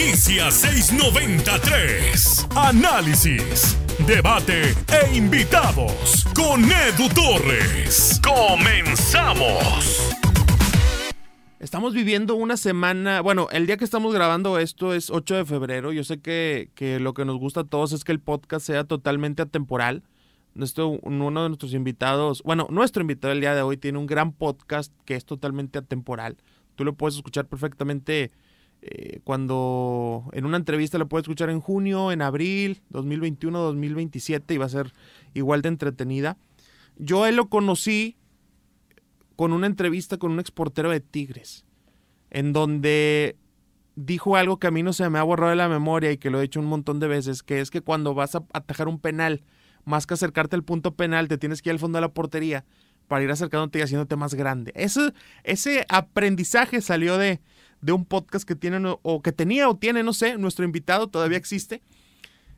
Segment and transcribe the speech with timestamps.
[0.00, 2.48] Inicia 693.
[2.56, 3.76] Análisis,
[4.06, 8.18] debate e invitados con Edu Torres.
[8.24, 10.16] Comenzamos.
[11.58, 15.92] Estamos viviendo una semana, bueno, el día que estamos grabando esto es 8 de febrero.
[15.92, 18.84] Yo sé que, que lo que nos gusta a todos es que el podcast sea
[18.84, 20.02] totalmente atemporal.
[20.54, 24.32] Nuestro, uno de nuestros invitados, bueno, nuestro invitado el día de hoy tiene un gran
[24.32, 26.38] podcast que es totalmente atemporal.
[26.74, 28.30] Tú lo puedes escuchar perfectamente
[28.82, 34.56] eh, cuando en una entrevista lo puedes escuchar en junio, en abril, 2021, 2027 y
[34.56, 34.92] va a ser
[35.34, 36.38] igual de entretenida.
[36.96, 38.16] Yo él lo conocí
[39.36, 41.64] con una entrevista con un exportero de Tigres,
[42.30, 43.36] en donde
[43.96, 46.30] dijo algo que a mí no se me ha borrado de la memoria y que
[46.30, 48.98] lo he hecho un montón de veces, que es que cuando vas a atajar un
[48.98, 49.42] penal,
[49.84, 52.64] más que acercarte al punto penal, te tienes que ir al fondo de la portería
[53.08, 54.72] para ir acercándote y haciéndote más grande.
[54.74, 55.12] Ese,
[55.42, 57.40] ese aprendizaje salió de,
[57.80, 61.38] de un podcast que tiene o que tenía o tiene, no sé, nuestro invitado todavía
[61.38, 61.82] existe.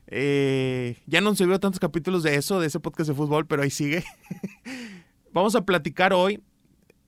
[0.09, 3.63] Eh, ya no se vio tantos capítulos de eso, de ese podcast de fútbol, pero
[3.63, 4.05] ahí sigue.
[5.33, 6.43] Vamos a platicar hoy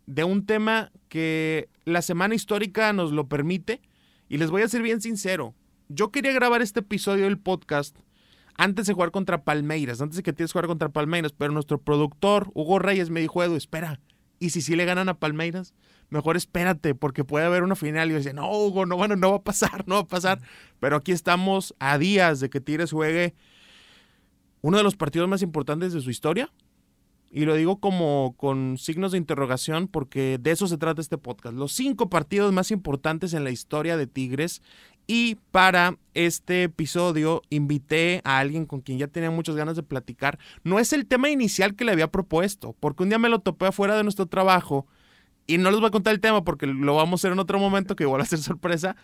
[0.06, 3.80] de un tema que la semana histórica nos lo permite
[4.28, 5.55] y les voy a ser bien sincero.
[5.89, 7.96] Yo quería grabar este episodio del podcast
[8.56, 11.78] antes de jugar contra Palmeiras, antes de que tienes que jugar contra Palmeiras, pero nuestro
[11.78, 14.00] productor, Hugo Reyes, me dijo, Edu, espera,
[14.39, 15.74] ¿y si sí le ganan a Palmeiras?
[16.10, 18.08] Mejor espérate, porque puede haber una final.
[18.08, 20.41] Y yo decía, no, Hugo, no, bueno, no va a pasar, no va a pasar.
[20.80, 23.34] Pero aquí estamos a días de que Tigres juegue
[24.61, 26.50] uno de los partidos más importantes de su historia.
[27.30, 31.56] Y lo digo como con signos de interrogación porque de eso se trata este podcast.
[31.56, 34.62] Los cinco partidos más importantes en la historia de Tigres
[35.06, 40.39] y para este episodio invité a alguien con quien ya tenía muchas ganas de platicar.
[40.62, 43.66] No es el tema inicial que le había propuesto, porque un día me lo topé
[43.66, 44.86] afuera de nuestro trabajo
[45.47, 47.59] y no les voy a contar el tema porque lo vamos a hacer en otro
[47.59, 48.97] momento que igual va a ser sorpresa.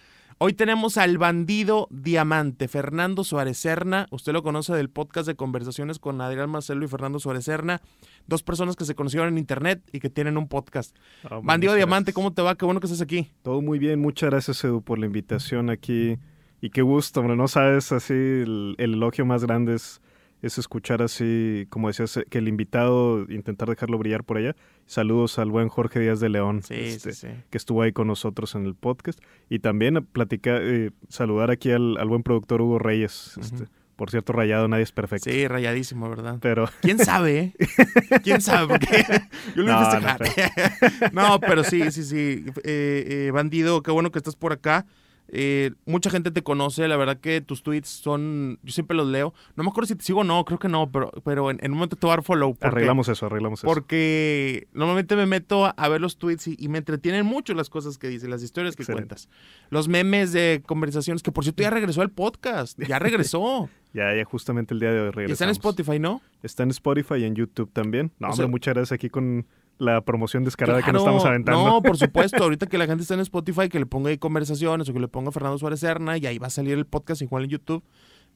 [0.42, 4.06] Hoy tenemos al bandido diamante, Fernando Suárez Serna.
[4.10, 7.82] Usted lo conoce del podcast de conversaciones con Adrián Marcelo y Fernando Suárez Serna.
[8.26, 10.96] Dos personas que se conocieron en internet y que tienen un podcast.
[11.30, 12.54] Oh, bandido diamante, ¿cómo te va?
[12.54, 13.30] Qué bueno que estás aquí.
[13.42, 14.00] Todo muy bien.
[14.00, 16.16] Muchas gracias, Edu, por la invitación aquí.
[16.62, 17.36] Y qué gusto, hombre.
[17.36, 20.00] No sabes así, el, el elogio más grande es
[20.42, 24.56] es escuchar así, como decías, que el invitado, intentar dejarlo brillar por allá.
[24.86, 28.74] Saludos al buen Jorge Díaz de León, este, que estuvo ahí con nosotros en el
[28.74, 29.20] podcast.
[29.48, 33.36] Y también platicar, eh, saludar aquí al, buen productor Hugo Reyes.
[33.40, 33.66] Este,
[34.00, 35.30] por cierto, rayado, nadie es perfecto.
[35.30, 36.38] Sí, rayadísimo, ¿verdad?
[36.40, 36.70] Pero...
[36.80, 37.52] ¿Quién sabe?
[38.24, 38.66] ¿Quién sabe?
[38.66, 39.04] Porque
[39.54, 41.12] yo lo no, no, pero...
[41.12, 42.46] no, pero sí, sí, sí.
[42.64, 44.86] Eh, eh, bandido, qué bueno que estás por acá.
[45.32, 49.32] Eh, mucha gente te conoce, la verdad que tus tweets son, yo siempre los leo.
[49.54, 51.70] No me acuerdo si te sigo o no, creo que no, pero, pero en, un
[51.70, 52.56] momento te voy a dar follow.
[52.60, 53.66] arreglamos eso, arreglamos eso.
[53.66, 58.08] Porque normalmente me meto a, ver los tweets y, me entretienen mucho las cosas que
[58.08, 59.28] dices, las historias que cuentas.
[59.70, 63.68] Los memes de conversaciones, que por cierto ya regresó al podcast, ya regresó.
[63.92, 65.32] ya, ya justamente el día de hoy regresamos.
[65.32, 66.22] está en Spotify, ¿no?
[66.42, 68.12] Está en Spotify y en YouTube también.
[68.18, 69.46] No, hombre, muchas gracias aquí con
[69.80, 71.64] la promoción descarada que nos estamos aventando.
[71.64, 72.44] No, por supuesto.
[72.44, 75.08] Ahorita que la gente está en Spotify, que le ponga ahí conversaciones o que le
[75.08, 77.82] ponga Fernando Suárez Serna y ahí va a salir el podcast igual en YouTube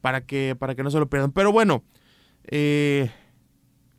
[0.01, 1.33] para que, para que no se lo pierdan.
[1.33, 1.85] Pero bueno,
[2.45, 3.11] eh,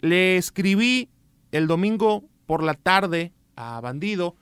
[0.01, 1.09] le escribí
[1.51, 4.35] el domingo por la tarde a Bandido.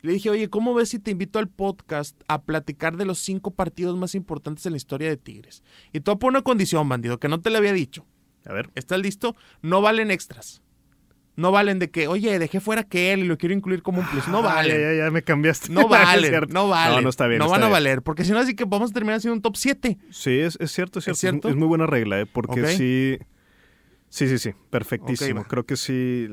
[0.00, 3.50] Le dije, oye, ¿cómo ves si te invito al podcast a platicar de los cinco
[3.50, 5.62] partidos más importantes en la historia de Tigres?
[5.92, 8.06] Y todo por una condición, Bandido, que no te le había dicho.
[8.46, 8.70] A ver.
[8.74, 9.36] ¿Estás listo?
[9.60, 10.62] No valen extras.
[11.38, 14.08] No valen de que, oye, dejé fuera que él y lo quiero incluir como un
[14.08, 14.26] plus.
[14.26, 14.76] No ah, valen.
[14.76, 15.72] Ya, ya, me cambiaste.
[15.72, 16.96] No valen, no valen.
[16.96, 17.38] No, no está bien.
[17.38, 19.56] No van a valer, porque si no, así que vamos a terminar siendo un top
[19.56, 19.98] 7.
[20.10, 21.48] Sí, es, es cierto, es cierto.
[21.48, 22.26] ¿Es, muy buena regla, ¿eh?
[22.26, 23.18] porque sí.
[24.08, 24.50] Sí, sí, sí.
[24.70, 25.44] Perfectísimo.
[25.44, 26.28] Creo que sí.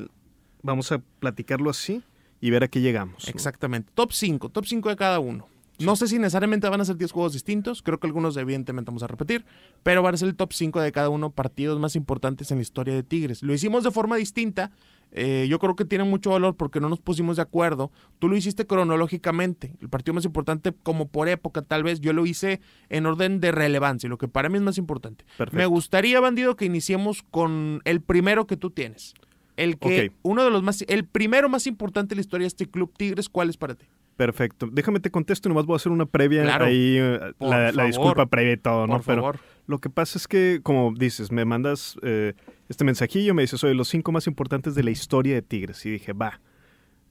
[0.62, 2.02] Vamos a platicarlo así
[2.40, 3.28] y ver a qué llegamos.
[3.28, 3.92] Exactamente.
[3.94, 5.46] Top 5, top 5 de cada uno.
[5.78, 9.02] No sé si necesariamente van a ser 10 juegos distintos, creo que algunos evidentemente vamos
[9.02, 9.44] a repetir,
[9.82, 12.62] pero va a ser el top 5 de cada uno, partidos más importantes en la
[12.62, 13.42] historia de Tigres.
[13.42, 14.70] Lo hicimos de forma distinta,
[15.12, 17.90] eh, yo creo que tiene mucho valor porque no nos pusimos de acuerdo.
[18.18, 22.26] Tú lo hiciste cronológicamente, el partido más importante como por época tal vez, yo lo
[22.26, 25.24] hice en orden de relevancia, lo que para mí es más importante.
[25.52, 29.14] Me gustaría, Bandido, que iniciemos con el primero que tú tienes.
[29.56, 32.66] El que, uno de los más, el primero más importante de la historia de este
[32.66, 33.86] club Tigres, ¿cuál es para ti?
[34.16, 34.68] Perfecto.
[34.70, 38.56] Déjame te contesto, nomás voy a hacer una previa ahí, eh, la, disculpa previa y
[38.56, 39.00] todo, ¿no?
[39.00, 39.32] Pero
[39.66, 42.34] lo que pasa es que, como dices, me mandas eh,
[42.68, 45.84] este mensajillo, me dices, soy los cinco más importantes de la historia de Tigres.
[45.86, 46.40] Y dije, va.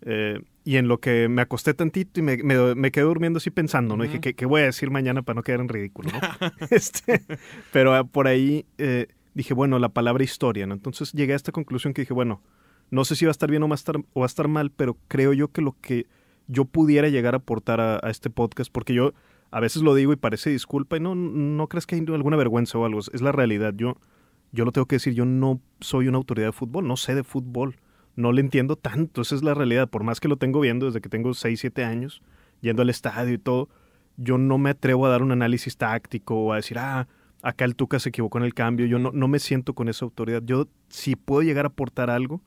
[0.01, 3.95] Eh, y en lo que me acosté tantito y me, me, quedé durmiendo así pensando,
[3.95, 4.03] ¿no?
[4.03, 6.19] Dije, ¿qué, voy a decir mañana para no quedar en ridículo, ¿no?
[6.69, 7.23] este,
[7.71, 8.65] pero ah, por ahí
[9.35, 10.73] dije, bueno, la palabra historia, ¿no?
[10.73, 12.41] Entonces llegué a esta conclusión que dije, bueno,
[12.89, 14.47] no sé si va a estar bien o va a estar, o va a estar
[14.47, 16.07] mal, pero creo yo que lo que
[16.47, 19.13] yo pudiera llegar a aportar a, este podcast, porque yo
[19.51, 22.77] a veces lo digo y parece disculpa y no, no crees que hay alguna vergüenza
[22.77, 23.73] o algo, es la realidad.
[23.75, 23.97] Yo,
[24.55, 27.23] yo lo tengo que decir, yo no soy una autoridad de fútbol, no sé de
[27.23, 27.75] fútbol,
[28.15, 31.01] no le entiendo tanto, esa es la realidad, por más que lo tengo viendo desde
[31.01, 32.21] que tengo 6, 7 años,
[32.61, 33.69] yendo al estadio y todo,
[34.17, 37.07] yo no me atrevo a dar un análisis táctico o a decir, ah,
[37.41, 40.05] acá el Tuca se equivocó en el cambio, yo no, no me siento con esa
[40.05, 40.41] autoridad.
[40.45, 42.41] Yo, si puedo llegar a aportar algo,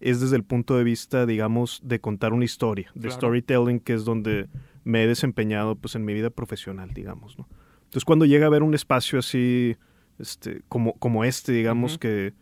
[0.00, 4.04] es desde el punto de vista, digamos, de contar una historia, de storytelling, que es
[4.04, 4.48] donde
[4.82, 7.46] me he desempeñado pues en mi vida profesional, digamos, ¿no?
[7.84, 9.76] Entonces cuando llega a haber un espacio así,
[10.20, 12.32] este, como, como este, digamos, que,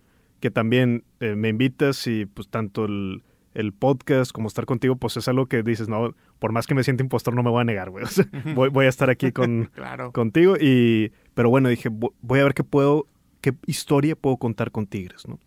[0.41, 3.23] que también eh, me invitas y pues tanto el,
[3.55, 6.85] el, podcast como estar contigo, pues es algo que dices, no, por más que me
[6.85, 8.05] sienta impostor, no me voy a negar, güey.
[8.55, 9.71] voy, voy, a estar aquí con,
[10.13, 13.07] contigo y, pero bueno, dije, voy a ver qué puedo,
[13.41, 15.39] qué historia puedo contar con Tigres, ¿no?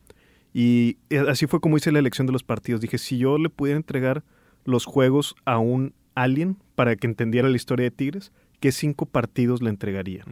[0.53, 2.81] Y eh, así fue como hice la elección de los partidos.
[2.81, 4.23] Dije, si yo le pudiera entregar
[4.65, 9.61] los juegos a un alien para que entendiera la historia de Tigres, ¿qué cinco partidos
[9.61, 10.25] le entregaría?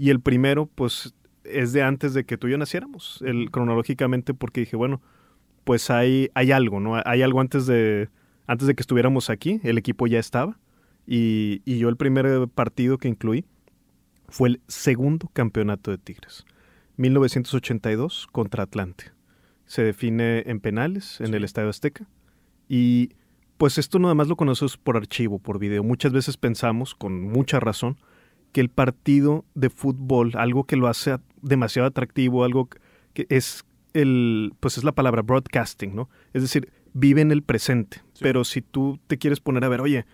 [0.00, 1.14] Y el primero, pues,
[1.44, 5.02] es de antes de que tú y yo naciéramos, el, cronológicamente, porque dije, bueno,
[5.64, 6.98] pues hay, hay algo, ¿no?
[7.04, 8.08] Hay algo antes de,
[8.46, 10.58] antes de que estuviéramos aquí, el equipo ya estaba,
[11.06, 13.44] y, y yo el primer partido que incluí
[14.30, 16.46] fue el segundo campeonato de Tigres,
[16.96, 19.12] 1982 contra Atlante
[19.70, 22.08] se define en penales en el Estadio Azteca.
[22.68, 23.10] Y
[23.56, 25.84] pues esto nada más lo conoces por archivo, por video.
[25.84, 27.96] Muchas veces pensamos, con mucha razón,
[28.52, 32.68] que el partido de fútbol, algo que lo hace demasiado atractivo, algo
[33.12, 33.64] que es
[33.94, 36.08] el, pues es la palabra broadcasting, ¿no?
[36.32, 38.02] Es decir, vive en el presente.
[38.20, 40.04] Pero si tú te quieres poner a ver, oye,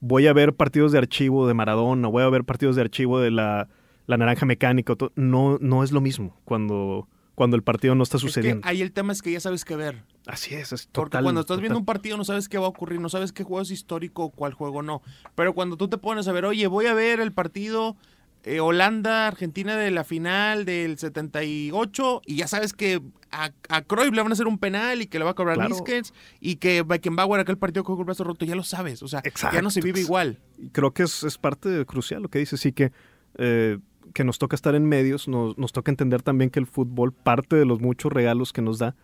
[0.00, 3.30] voy a ver partidos de archivo de Maradona, voy a ver partidos de archivo de
[3.30, 3.68] la,
[4.06, 8.66] la naranja mecánica, no, no es lo mismo cuando cuando el partido no está sucediendo.
[8.66, 10.02] ahí el tema es que ya sabes qué ver.
[10.26, 11.10] Así es, es total.
[11.10, 13.44] Porque cuando estás viendo un partido no sabes qué va a ocurrir, no sabes qué
[13.44, 15.02] juego es histórico o cuál juego no.
[15.34, 17.94] Pero cuando tú te pones a ver, oye, voy a ver el partido
[18.42, 24.22] eh, Holanda-Argentina de la final del 78 y ya sabes que a, a Cruyff le
[24.22, 25.76] van a hacer un penal y que le va a cobrar claro.
[26.40, 29.22] y que Beckenbauer aquel partido con el brazo roto, ya lo sabes, o sea,
[29.52, 30.40] ya no se vive igual.
[30.72, 32.92] Creo que es, es parte crucial lo que dices, sí que...
[33.36, 33.78] Eh,
[34.16, 37.54] que nos toca estar en medios, nos, nos toca entender también que el fútbol, parte
[37.54, 38.96] de los muchos regalos que nos da,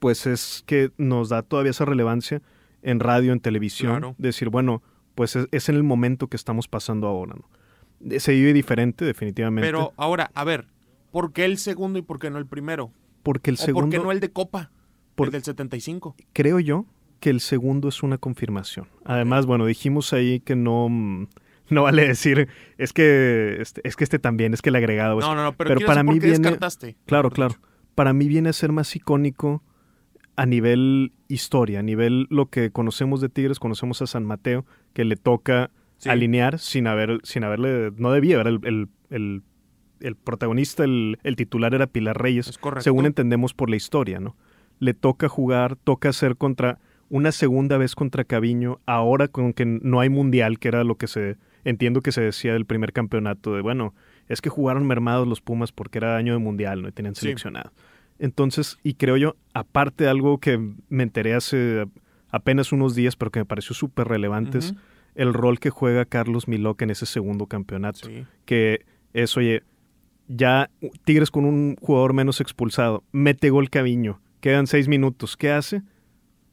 [0.00, 2.42] pues es que nos da todavía esa relevancia
[2.82, 4.82] en radio, en televisión, decir, bueno,
[5.14, 8.18] pues es, en el momento que estamos pasando ahora, ¿no?
[8.18, 9.68] Se vive diferente, definitivamente.
[9.68, 10.66] Pero ahora, a ver,
[11.12, 12.90] ¿por qué el segundo y por qué no el primero?
[13.22, 13.82] Porque el segundo...
[13.82, 14.72] ¿Por qué no el de Copa?
[15.14, 16.16] Por, el del 75.
[16.32, 16.86] Creo yo
[17.20, 18.88] que el segundo es una confirmación.
[19.04, 21.28] Además, bueno, dijimos ahí que no mm,
[21.70, 22.48] no vale decir,
[22.78, 25.20] es que este, es que este también, es que el agregado.
[25.20, 26.38] No, no, no, pero, para mí viene.
[26.38, 26.96] Descartaste?
[27.06, 27.54] Claro, claro.
[27.94, 29.62] Para mí viene a ser más icónico
[30.36, 35.04] a nivel historia, a nivel lo que conocemos de Tigres, conocemos a San Mateo, que
[35.04, 35.70] le toca
[36.04, 38.60] alinear sin haber, sin haberle, no debía, era el,
[39.08, 39.42] el,
[40.00, 44.36] el, protagonista, el, titular era Pilar Reyes, según entendemos por la historia, ¿no?
[44.78, 46.78] Le toca jugar, toca hacer contra
[47.08, 51.06] una segunda vez contra Caviño, ahora con que no hay mundial, que era lo que
[51.06, 53.92] se entiendo que se decía del primer campeonato, de bueno,
[54.28, 56.88] es que jugaron mermados los Pumas porque era año de mundial, ¿no?
[56.88, 57.72] Y tenían seleccionado.
[58.20, 60.58] Entonces, y creo yo, aparte de algo que
[60.88, 61.86] me enteré hace
[62.30, 64.74] apenas unos días, pero que me pareció súper relevante, es
[65.16, 68.08] el rol que juega Carlos Miloc en ese segundo campeonato.
[68.44, 69.64] Que es, oye,
[70.28, 70.70] ya
[71.04, 75.82] Tigres con un jugador menos expulsado, mete gol Caviño, quedan seis minutos, ¿qué hace?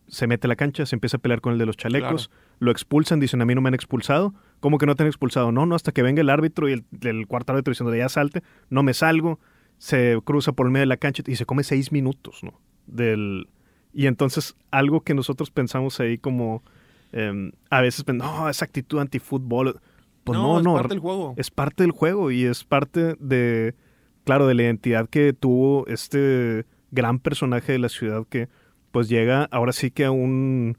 [0.08, 2.72] Se mete a la cancha, se empieza a pelear con el de los chalecos, lo
[2.72, 4.34] expulsan, dicen a mí no me han expulsado,
[4.64, 5.52] ¿Cómo que no te han expulsado?
[5.52, 8.44] No, no, hasta que venga el árbitro y el, el cuarto árbitro diciendo ya salte,
[8.70, 9.42] no me salgo,
[9.78, 12.62] se cruza por el medio de la cancha y se come seis minutos, ¿no?
[12.88, 13.50] Del,
[13.92, 16.64] y entonces algo que nosotros pensamos ahí como
[17.12, 19.82] em, a veces, no, esa actitud antifútbol,
[20.24, 21.34] pues no, no, es parte del juego.
[21.36, 23.76] Es parte del juego y es parte de,
[24.24, 28.48] claro, de la identidad que tuvo este gran personaje de la ciudad que
[28.94, 30.78] pues llega ahora sí que a un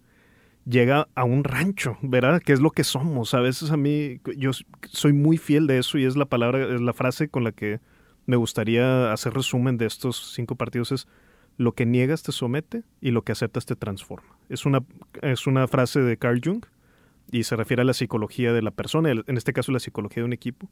[0.66, 2.40] llega a un rancho, ¿verdad?
[2.42, 3.34] Que es lo que somos.
[3.34, 4.50] A veces a mí, yo
[4.90, 7.80] soy muy fiel de eso y es la palabra, es la frase con la que
[8.26, 11.06] me gustaría hacer resumen de estos cinco partidos es
[11.56, 14.36] lo que niegas te somete y lo que aceptas te transforma.
[14.48, 14.82] Es una,
[15.22, 16.64] es una frase de Carl Jung
[17.30, 20.26] y se refiere a la psicología de la persona, en este caso la psicología de
[20.26, 20.68] un equipo.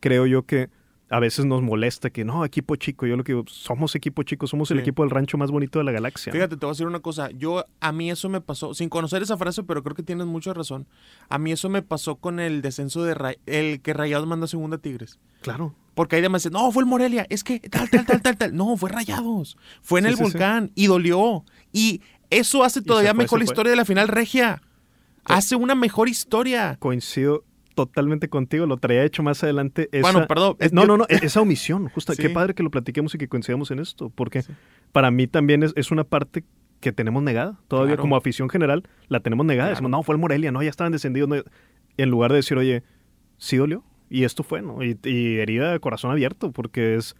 [0.00, 0.70] Creo yo que
[1.14, 3.06] a veces nos molesta que no, equipo chico.
[3.06, 5.84] Yo lo que digo, somos equipo chico, somos el equipo del rancho más bonito de
[5.84, 6.32] la galaxia.
[6.32, 7.30] Fíjate, te voy a decir una cosa.
[7.30, 10.52] Yo, a mí eso me pasó, sin conocer esa frase, pero creo que tienes mucha
[10.52, 10.88] razón.
[11.28, 15.20] A mí eso me pasó con el descenso de el que Rayados manda segunda Tigres.
[15.40, 15.76] Claro.
[15.94, 18.56] Porque hay demás no, fue el Morelia, es que tal, tal, tal, tal, tal.
[18.56, 19.56] No, fue Rayados.
[19.82, 21.44] Fue en el volcán y dolió.
[21.72, 24.62] Y eso hace todavía mejor la historia de la final regia.
[25.26, 26.76] Hace una mejor historia.
[26.80, 29.88] Coincido totalmente contigo, lo traía hecho más adelante.
[29.92, 32.12] Esa, Bueno, perdón, eh, es- no, no, no, esa omisión, justo.
[32.16, 34.52] Qué padre que lo platiquemos y que coincidamos en esto, porque Sí.
[34.92, 36.44] para mí también es, es una parte
[36.80, 37.58] que tenemos negada.
[37.68, 38.02] Todavía Claro.
[38.02, 39.68] como afición general la tenemos negada.
[39.70, 39.76] Claro.
[39.76, 41.28] Decimos, no, fue el Morelia, no, ya estaban descendidos.
[41.28, 41.36] no".
[41.96, 42.82] En lugar de decir, oye,
[43.38, 43.84] sí dolió.
[44.10, 44.82] Y esto fue, ¿no?
[44.82, 47.16] Y, y herida de corazón abierto, porque es...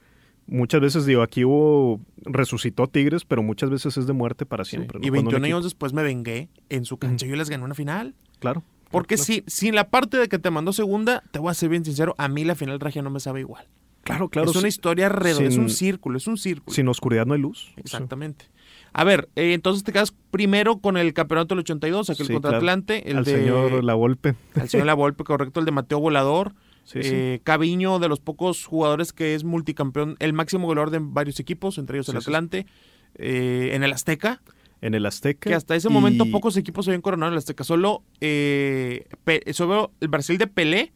[0.47, 1.99] Muchas veces, digo, aquí hubo...
[2.19, 4.73] Resucitó Tigres, pero muchas veces es de muerte para Sí.
[4.73, 4.99] siempre.
[5.01, 5.07] ¿no?
[5.07, 7.49] Y Cuando un 21 equipo- años después me vengué en su cancha y yo les
[7.49, 8.15] gané una final.
[8.41, 8.63] Claro.
[8.95, 11.69] Porque claro, si, sin la parte de que te mandó segunda, te voy a ser
[11.69, 13.67] bien sincero, a mí la final regia no me sabe igual.
[14.05, 14.51] Claro, claro.
[14.51, 16.75] es una historia redonda, es un círculo, es un círculo.
[16.75, 17.73] Sin oscuridad no hay luz.
[17.77, 18.47] Exactamente.
[18.93, 22.51] A ver, eh, entonces te quedas primero con el campeonato del 82, aquel Sí, contra
[22.51, 22.59] claro.
[22.59, 24.35] Atlante, el Al de señor La Volpe.
[24.55, 27.11] al señor La Volpe, correcto, el de Mateo Volador, Sí, sí.
[27.13, 31.79] eh, Caviño, de los pocos jugadores que es multicampeón, el máximo goleador de varios equipos,
[31.79, 32.29] entre ellos el Sí, sí, sí.
[32.31, 32.67] Atlante,
[33.17, 34.43] eh, en el Azteca,
[34.81, 35.49] En el Azteca.
[35.49, 39.07] que hasta ese momento pocos equipos habían coronado en el Azteca, solo, eh,
[39.53, 40.93] solo el Brasil de Pelé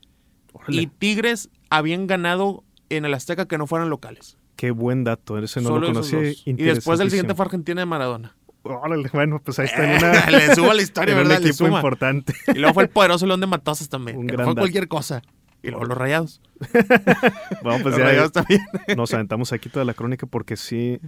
[0.52, 4.36] Órale, y Tigres habían ganado en el Azteca que no fueran locales.
[4.56, 5.38] Qué buen dato.
[5.38, 6.12] Ese no Solo lo dos.
[6.12, 8.36] Y después del siguiente fue Argentina de Maradona.
[8.62, 10.30] Órale, bueno, pues ahí está en una.
[10.30, 11.42] Le subo a la historia, en un ¿verdad?
[11.42, 12.34] Le equipo importante.
[12.48, 14.18] Y luego fue el poderoso León de Matosas también.
[14.18, 14.62] Un que no gran fue dato.
[14.62, 15.22] cualquier cosa.
[15.62, 16.40] Y luego los rayados.
[17.62, 18.60] Bueno, pues los rayados ya también.
[18.96, 21.00] nos aventamos aquí toda la crónica porque sí.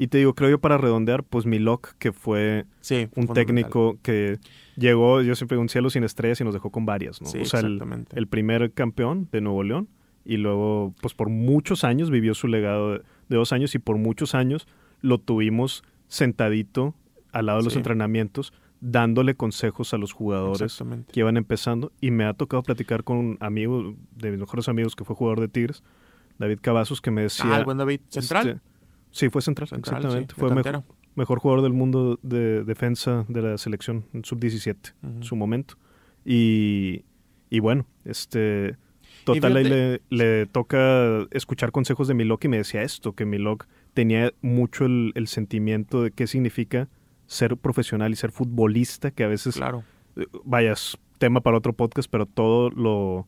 [0.00, 3.08] Y te digo, creo yo para redondear, pues Milok, que fue Sí.
[3.16, 4.38] un técnico que
[4.76, 7.26] llegó, yo siempre digo, un cielo sin estrellas y nos dejó con varias, ¿no?
[7.28, 9.88] Sí, o sea, el, primer campeón de Nuevo León
[10.24, 13.96] y luego, pues por muchos años vivió su legado de, de dos años y por
[13.96, 14.68] muchos años
[15.00, 16.94] lo tuvimos sentadito
[17.32, 17.78] al lado de los Sí.
[17.80, 20.80] entrenamientos, dándole consejos a los jugadores
[21.12, 24.94] que iban empezando y me ha tocado platicar con un amigo de mis mejores amigos
[24.94, 25.82] que fue jugador de Tigres,
[26.38, 27.46] David Cavazos, que me decía...
[27.52, 28.00] Ah, el buen David.
[28.10, 28.48] ¿Central?
[28.48, 28.60] este,
[29.18, 30.34] sí, fue central, Central, exactamente.
[30.34, 30.82] sí, fue mejor,
[31.14, 35.74] mejor jugador del mundo de defensa de la selección sub-17 en su momento.
[36.24, 37.04] Y,
[37.50, 38.76] y bueno, este
[39.24, 44.32] total ahí le, toca escuchar consejos de Milok y me decía esto, que Milok tenía
[44.42, 46.88] mucho el, el sentimiento de qué significa
[47.26, 49.84] ser profesional y ser futbolista, que a veces, Claro.
[50.16, 53.26] eh, vaya, es tema para otro podcast, pero todo lo,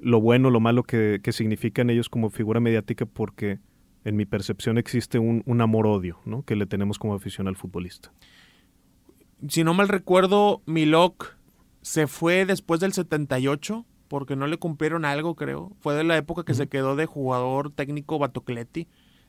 [0.00, 3.58] lo bueno, lo malo que, que significan ellos como figura mediática, porque
[4.04, 6.42] en mi percepción existe un, un amor-odio, ¿no?
[6.42, 8.12] Que le tenemos como afición al futbolista.
[9.48, 11.36] Si no mal recuerdo, Milok
[11.82, 15.72] se fue después del 78 porque no le cumplieron algo, creo.
[15.80, 18.88] Fue de la época que se quedó de jugador técnico Batocletti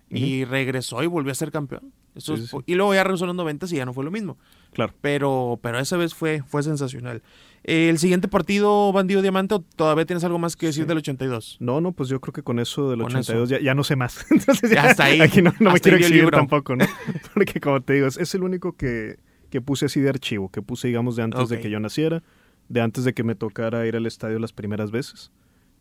[0.09, 1.93] y regresó y volvió a ser campeón.
[2.15, 2.63] Eso Sí, es- sí, sí.
[2.65, 4.37] Y luego ya regresó en los 90 y ya no fue lo mismo.
[4.73, 4.93] Claro.
[5.01, 7.21] Pero, pero esa vez fue, fue sensacional.
[7.63, 10.87] Eh, ¿El siguiente partido, Bandido Diamante, o todavía tienes algo más que decir Sí.
[10.87, 11.57] del 82?
[11.59, 13.95] No, no, pues yo creo que con eso del Con 82 ya, ya no sé
[13.95, 14.25] más.
[14.31, 15.19] Entonces Ya hasta ahí.
[15.21, 16.85] Aquí no, no me quiero exhibir tampoco, ¿no?
[17.33, 19.17] Porque como te digo, es, es el único que,
[19.49, 22.23] que puse así de archivo, que puse, digamos, de antes de que yo naciera,
[22.69, 25.31] de antes de que me tocara ir al estadio las primeras veces.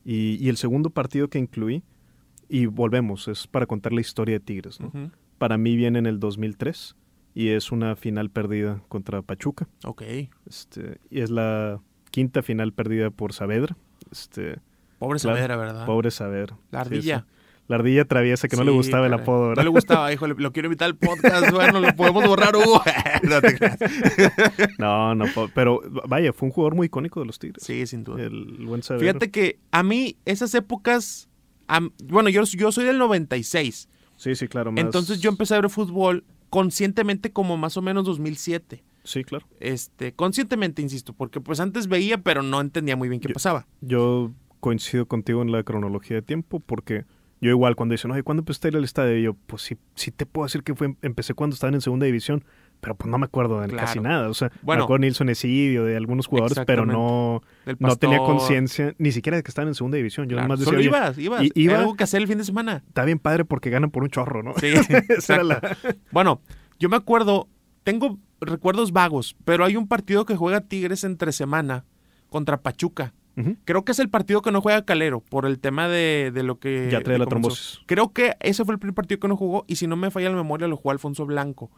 [0.04, 1.82] Y, y el segundo partido que incluí,
[2.48, 4.90] y volvemos, es para contar la historia de Tigres, ¿no?
[5.36, 6.96] Para mí viene en el 2003
[7.38, 9.68] y es una final perdida contra Pachuca.
[9.84, 10.02] Ok.
[10.48, 11.80] Este, y es la
[12.10, 13.76] quinta final perdida por Saavedra.
[14.10, 14.58] Este,
[14.98, 15.20] Pobre.
[15.20, 15.86] Saavedra, ¿verdad?
[15.86, 16.58] pobre Saavedra.
[16.72, 17.20] La ardilla.
[17.20, 17.34] sí.
[17.68, 19.62] La ardilla traviesa que no le gustaba el apodo, No ¿verdad?
[19.62, 21.50] le gustaba, híjole, lo quiero invitar al podcast.
[21.54, 22.82] Bueno, lo podemos borrar, Hugo.
[23.22, 23.78] no te creas.
[24.78, 27.62] No, no, pero vaya, fue un jugador muy icónico de los Tigres.
[27.62, 28.20] Sí, sin duda.
[28.20, 29.12] El buen Saavedra.
[29.12, 31.28] Fíjate que a mí esas épocas,
[32.04, 34.72] bueno, yo, yo soy del 96, Sí, sí, claro.
[34.72, 34.82] Más...
[34.82, 38.82] entonces yo empecé a ver fútbol conscientemente como más o menos 2007.
[39.04, 39.46] Sí, claro.
[39.60, 43.66] Este, conscientemente, insisto, porque pues antes veía, pero no entendía muy bien qué Yo- pasaba.
[43.80, 47.04] Yo coincido contigo en la cronología de tiempo porque
[47.40, 49.16] yo igual cuando dicen, oye, ¿cuándo empezaste a ir al estadio?
[49.16, 52.04] Y yo, pues sí, sí te puedo decir que fue, empecé cuando estaban en segunda
[52.06, 52.44] división,
[52.80, 53.86] pero pues no me acuerdo de Claro.
[53.86, 54.28] casi nada.
[54.28, 54.80] O sea, Bueno.
[54.80, 57.42] me acuerdo de Nilson Esidio, de algunos jugadores, pero no,
[57.78, 60.26] no tenía conciencia ni siquiera de que estaban en segunda división.
[60.28, 61.42] Yo Claro, nomás Solo decía, oye, ibas, ibas.
[61.44, 62.82] y- iba- algo que hacer el fin de semana.
[62.86, 64.54] está bien padre porque ganan por un chorro, ¿no?
[64.58, 65.44] Sí, Esa era exacto.
[65.44, 65.76] la...
[66.12, 66.40] Bueno,
[66.78, 67.48] yo me acuerdo,
[67.84, 71.84] tengo recuerdos vagos, pero hay un partido que juega Tigres entre semana
[72.28, 73.14] contra Pachuca.
[73.64, 76.58] Creo que es el partido que no juega Calero por el tema de, de lo
[76.58, 76.88] que.
[76.90, 77.28] Ya trae la comenzó.
[77.50, 77.80] trombosis.
[77.86, 80.28] Creo que ese fue el primer partido que no jugó y si no me falla
[80.30, 81.70] la memoria lo jugó Alfonso Blanco.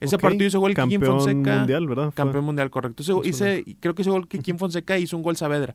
[0.00, 1.56] Ese partido hizo gol Kikín campeón Fonseca.
[1.58, 2.04] mundial, ¿verdad?
[2.06, 3.02] Fue- Campeón mundial, correcto.
[3.02, 5.74] Hizo- hice, creo que hizo gol Kikín Fonseca y hizo un gol Saavedra.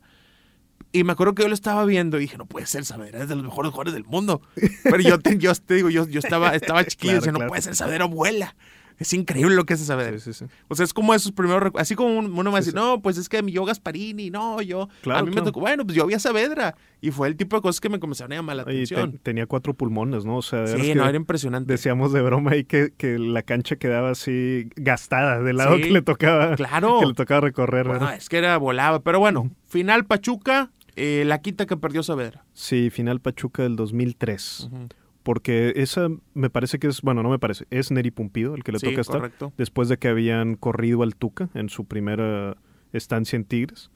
[0.92, 3.28] Y me acuerdo que yo lo estaba viendo y dije, no puede ser Saavedra, es
[3.28, 4.42] de los mejores jugadores del mundo.
[4.84, 7.62] Pero yo te, yo te digo, yo, yo estaba, estaba chiquillo y Claro, no puede
[7.62, 8.54] ser Saavedra, vuela.
[9.02, 10.18] Es increíble lo que hace Saavedra.
[10.18, 10.52] Sí, sí, sí.
[10.68, 13.18] O sea, es como esos primeros recu- Así como un- uno me decir, no, pues
[13.18, 14.88] es que yo Gasparini, no, yo.
[15.02, 15.44] Claro, a mí claro.
[15.44, 16.74] me tocó, bueno, pues yo vi a Saavedra.
[17.00, 19.20] Y fue el tipo de cosas que me comenzaron a llamar la Oye, te- atención.
[19.22, 20.36] tenía cuatro pulmones, ¿no?
[20.36, 21.72] O sea, Sí, no, era impresionante.
[21.72, 26.02] decíamos de broma ahí que, que la cancha quedaba así gastada del lado que le
[26.02, 27.00] tocaba Claro.
[27.00, 27.88] que le tocaba recorrer.
[28.16, 29.00] Es que era volaba.
[29.00, 32.44] Pero bueno, final Pachuca, eh, la quita que perdió Saavedra.
[32.52, 34.68] Sí, final Pachuca del 2003.
[34.70, 34.88] Ujú.
[35.22, 38.72] Porque esa me parece que es, bueno, no me parece, es Neri Pumpido el que
[38.72, 39.16] le Sí, toca estar.
[39.20, 39.52] correcto.
[39.56, 42.56] Después de que habían corrido al Tuca en su primera
[42.92, 43.90] estancia en Tigres.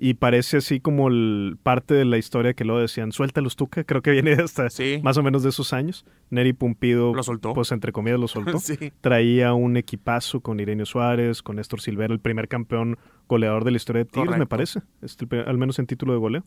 [0.00, 3.82] Y parece así como el, parte de la historia que luego decían, suelta los Tuca,
[3.82, 6.04] creo que viene hasta Sí, más o menos de esos años.
[6.30, 7.52] Neri Pumpido, lo soltó.
[7.52, 8.58] pues entre comillas lo soltó.
[8.60, 12.96] sí, Traía un equipazo con Irenio Suárez, con Néstor Silvera, el primer campeón
[13.28, 14.82] goleador de la historia de Tigres, me parece.
[15.02, 16.44] Este, al menos en título de goleo.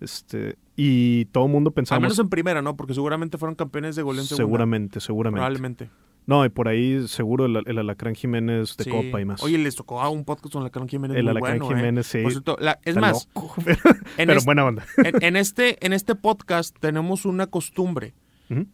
[0.00, 2.76] Este, y todo el mundo al pensamos, menos en primera, ¿no?
[2.76, 4.44] Porque seguramente fueron campeones de goleo en segunda.
[4.46, 5.36] seguramente, seguramente.
[5.40, 5.90] Probablemente.
[6.26, 8.90] No, y por ahí seguro el, el Alacrán Jiménez de Sí.
[8.90, 9.42] Copa y más.
[9.42, 11.76] Oye, les tocó a un podcast con Alacrán Jiménez el muy Alacrán bueno, ¿eh?
[11.76, 12.22] Jiménez, sí.
[12.22, 13.78] Por cierto, la- es está más, loco, pero,
[14.16, 14.84] pero este, buena onda.
[14.98, 18.14] en- en este, en este podcast tenemos una costumbre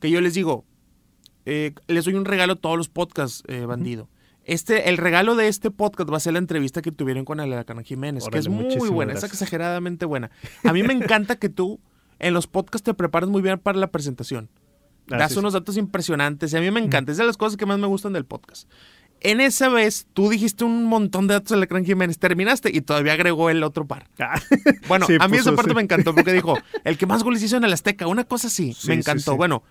[0.01, 0.65] que yo les digo,
[1.45, 4.09] eh, les doy un regalo a todos los podcasts, eh, bandido.
[4.47, 7.83] Este, el regalo de este podcast va a ser la entrevista que tuvieron con Alacrán
[7.85, 9.33] Jiménez, que es muy buena, gracias.
[9.33, 10.31] es exageradamente buena.
[10.63, 11.81] A mí me encanta que tú
[12.21, 14.49] en los podcasts te preparas muy bien para la presentación.
[15.11, 15.39] Ah, das sí, sí.
[15.41, 17.11] unos datos impresionantes y a mí me encanta.
[17.11, 18.69] Es de las cosas que más me gustan del podcast.
[19.21, 22.19] En esa vez, tú dijiste un montón de datos de Alacrán Jiménez.
[22.19, 24.09] Terminaste y todavía agregó el otro par.
[24.21, 24.41] Ah,
[24.87, 27.43] Bueno, Sí, a mí puso, esa parte me encantó porque dijo, el que más goles
[27.43, 29.37] hizo en el Azteca, una cosa así, Sí, me encantó.
[29.37, 29.65] Bueno,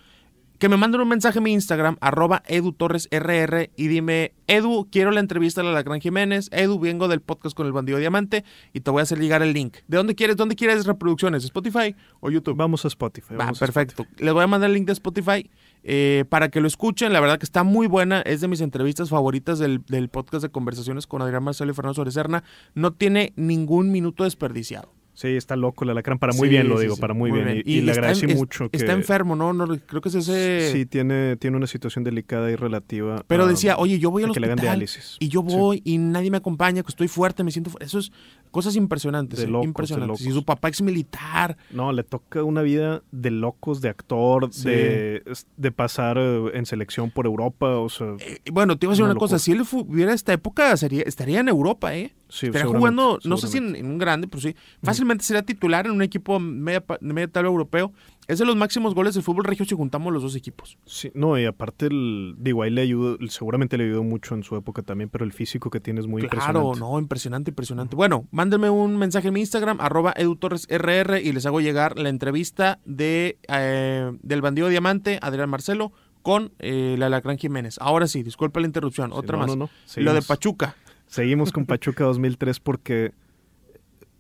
[0.60, 5.20] que me manden un mensaje a mi Instagram, arroba edutorresrr, y dime, Edu, quiero la
[5.20, 8.44] entrevista a la Gran Jiménez, Edu, vengo del podcast con el bandido diamante,
[8.74, 9.78] y te voy a hacer llegar el link.
[9.88, 10.38] ¿De dónde quieres?
[10.38, 11.44] ¿Dónde quieres reproducciones?
[11.44, 12.56] ¿Spotify o YouTube?
[12.56, 13.34] Vamos a Spotify.
[13.34, 14.06] Va, vamos a perfecto.
[14.18, 15.50] Les voy a mandar el link de Spotify
[15.84, 17.14] eh, para que lo escuchen.
[17.14, 18.22] La verdad que está muy buena.
[18.22, 21.96] Es de mis entrevistas favoritas del, del podcast de conversaciones con Adrián Marcelo y Fernando
[21.96, 22.44] Sorecerna.
[22.74, 24.95] No tiene ningún minuto desperdiciado.
[25.16, 27.32] Sí, está loco el Alacrán, para muy Sí, bien lo sí, digo, sí, para muy,
[27.32, 27.64] bien.
[27.66, 28.76] Y, y le agradecí en- mucho que...
[28.78, 29.54] Está enfermo, ¿no?
[29.54, 30.70] no creo que es ese...
[30.74, 33.24] Sí, tiene, tiene una situación delicada y relativa.
[33.26, 35.16] Pero a- decía, oye, yo voy a al que le hagan hospital diálisis.
[35.20, 37.70] y yo voy y nadie me acompaña, que estoy fuerte, me siento...
[37.72, 37.78] fu-".
[37.80, 38.12] Eso es
[38.52, 40.22] cosas impresionantes, De eh, locos, de impresionantes.
[40.22, 40.40] Y locos.
[40.40, 41.58] su papá ex militar.
[41.72, 44.70] No, le toca una vida de locos, de actor, Sí.
[44.70, 45.24] de,
[45.58, 49.04] de pasar eh, en selección por Europa, o sea, Eh, bueno, te iba a decir
[49.04, 52.14] Una una, cosa, si él hubiera esta época, sería, estaría en Europa, ¿eh?
[52.30, 55.86] sí, Estaría jugando, no sé si en, en un grande, pero sí, fácilmente sería titular
[55.86, 57.92] en un equipo media, de media tabla europeo.
[58.28, 60.80] Es de los máximos goles del fútbol regio si juntamos los dos equipos.
[60.88, 64.56] Sí, no, y aparte, el, digo, ahí le ayudó, seguramente le ayudó mucho en su
[64.56, 66.80] época también, pero el físico que tiene es muy claro, impresionante.
[66.80, 67.96] no, impresionante, impresionante.
[67.96, 72.78] Bueno, mándenme un mensaje en mi Instagram, arroba edutorresrr, y les hago llegar la entrevista
[72.86, 77.78] de eh, del bandido diamante, Adrián Marcelo, con eh, la Lacrán Jiménez.
[77.82, 79.58] Ahora sí, disculpa la interrupción, Sí, otra no, más.
[79.58, 80.22] no, no, Lo de.
[80.22, 80.76] Pachuca.
[81.08, 83.14] Seguimos con Pachuca 2003 porque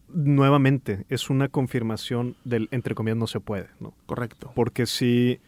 [0.07, 3.93] nuevamente es una confirmación del entre comillas no se puede, ¿no?
[4.07, 4.51] Correcto.
[4.55, 5.39] Porque si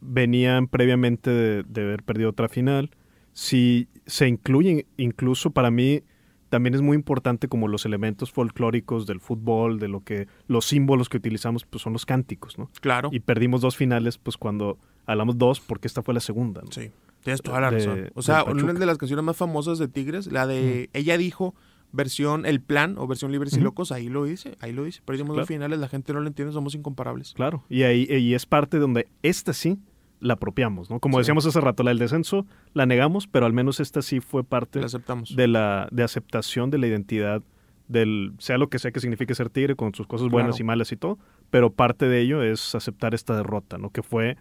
[0.00, 2.92] venían previamente de, de haber perdido otra final,
[3.34, 6.02] si se incluyen, incluso para mí
[6.50, 11.08] también es muy importante como los elementos folclóricos del fútbol, de lo que los símbolos
[11.08, 12.68] que utilizamos pues son los cánticos, ¿no?
[12.80, 13.08] Claro.
[13.12, 16.70] Y perdimos dos finales pues cuando hablamos dos porque esta fue la segunda, ¿no?
[16.70, 16.90] Sí,
[17.22, 18.10] tienes toda la de- razón.
[18.14, 21.54] O sea, una de las canciones más famosas de Tigres, la de Ella dijo,
[21.92, 23.60] versión El Plan o versión Libres y.
[23.60, 25.00] Locos, ahí lo dice, ahí lo dice.
[25.04, 25.40] Perdimos Claro.
[25.42, 27.32] dos finales, la gente no lo entiende, somos incomparables.
[27.34, 29.78] Claro, y ahí y es parte donde esta sí
[30.20, 31.00] la apropiamos, ¿no?
[31.00, 31.20] Como Sí.
[31.22, 34.78] decíamos hace rato, la del descenso la negamos, pero al menos esta sí fue parte
[34.80, 35.34] La aceptamos.
[35.34, 37.42] de la de aceptación de la identidad
[37.88, 40.62] del sea lo que sea que signifique ser tigre con sus cosas buenas Claro.
[40.62, 41.18] y malas y todo,
[41.50, 43.90] pero parte de ello es aceptar esta derrota, ¿no?
[43.90, 44.36] Que fue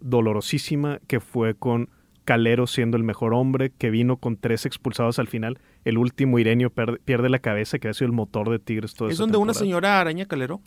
[0.00, 1.88] dolorosísima, que fue con
[2.24, 5.58] Calero siendo el mejor hombre, que vino con tres expulsados al final.
[5.84, 9.18] El último, Irenio, pierde la cabeza, que ha sido el motor de Tigres todo ¿Es
[9.18, 10.60] donde una señora araña Calero?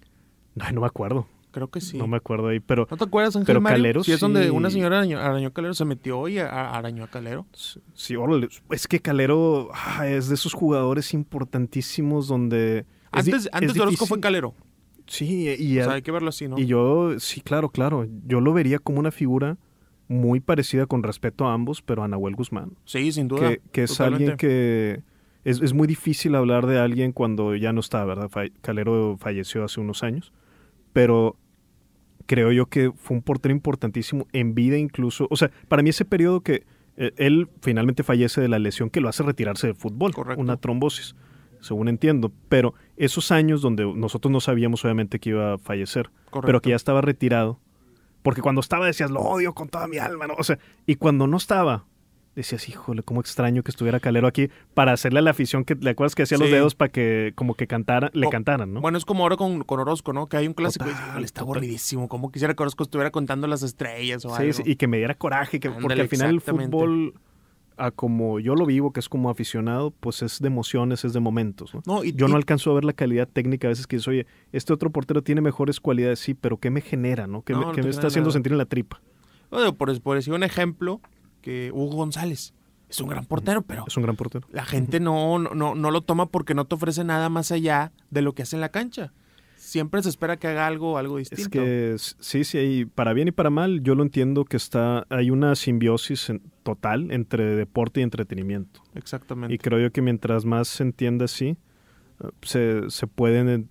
[0.59, 1.97] Ay, no me acuerdo, Creo que sí.
[1.97, 3.77] no me acuerdo ahí, pero ¿No te acuerdas, Ángel Pero Mario?
[3.77, 7.47] Calero sí, es donde una señora arañó, arañó Calero, se metió y arañó a Calero.
[7.93, 8.49] Sí, órale.
[8.69, 12.79] Es que Calero ah, es de esos jugadores importantísimos donde...
[12.79, 14.53] es Antes, es antes de Orozco fue Calero.
[15.07, 16.59] Sí, y, O sea, hay que verlo así, ¿no?
[16.59, 18.05] y yo, sí, claro, claro.
[18.27, 19.57] Yo lo vería como una figura
[20.07, 22.73] muy parecida con respeto a ambos, pero a Nahuel Guzmán.
[22.85, 23.49] Sí, sin duda.
[23.49, 24.23] Que, que es totalmente.
[24.31, 25.01] alguien que...
[25.45, 28.29] Es, es muy difícil hablar de alguien cuando ya no está, ¿verdad?
[28.29, 30.31] Fa- Calero falleció hace unos años,
[30.93, 31.35] pero
[32.25, 35.27] creo yo que fue un portero importantísimo en vida incluso.
[35.31, 36.63] O sea, para mí ese periodo que
[36.97, 40.41] eh, él finalmente fallece de la lesión que lo hace retirarse del fútbol, Correcto.
[40.41, 41.15] una trombosis,
[41.59, 42.31] según entiendo.
[42.47, 46.41] Pero esos años donde nosotros no sabíamos obviamente que iba a fallecer, Correcto.
[46.45, 47.59] pero que ya estaba retirado,
[48.21, 50.35] porque cuando estaba decías, lo odio con toda mi alma, ¿no?
[50.37, 51.85] O sea, y cuando no estaba,
[52.35, 55.89] decías, híjole, cómo extraño que estuviera Calero aquí para hacerle a la afición que, ¿le
[55.89, 58.81] acuerdas que hacía los dedos para que como que cantara, le O- cantaran, ¿no?
[58.81, 60.27] Bueno, es como ahora con, con Orozco, ¿no?
[60.27, 62.07] Que hay un clásico y Total, dices, "Híjole, está aburridísimo.
[62.07, 64.53] Como quisiera que Orozco estuviera contando las estrellas o Sí, algo.
[64.53, 67.13] sí, y que me diera coraje, que, porque al final el fútbol
[67.77, 71.21] a como yo lo vivo, que es como aficionado, pues es de emociones, es de
[71.21, 71.73] momentos.
[71.73, 71.81] ¿no?
[71.85, 74.07] No, y- yo no y- alcanzo a ver la calidad técnica a veces que dices,
[74.09, 77.25] oye, este otro portero tiene mejores cualidades, sí, pero ¿qué me genera?
[77.25, 77.41] ¿no?
[77.41, 78.33] ¿Qué, No, me, no qué me está haciendo nada.
[78.33, 79.01] sentir en la tripa?
[79.49, 80.99] Bueno, por, por decir un ejemplo,
[81.41, 82.53] que Hugo González
[82.89, 84.47] es un gran portero, pero Es un gran portero.
[84.51, 87.91] la gente no, no, no, no lo toma porque no te ofrece nada más allá
[88.09, 89.13] de lo que hace en la cancha.
[89.57, 91.43] Siempre se espera que haga algo, algo distinto.
[91.43, 95.05] Es que sí, sí, hay, para bien y para mal, yo lo entiendo que está,
[95.09, 98.81] hay una simbiosis en- total entre deporte y entretenimiento.
[98.95, 99.53] Exactamente.
[99.53, 101.55] Y creo yo que mientras más se entienda así,
[102.41, 103.65] se, se pueden eh,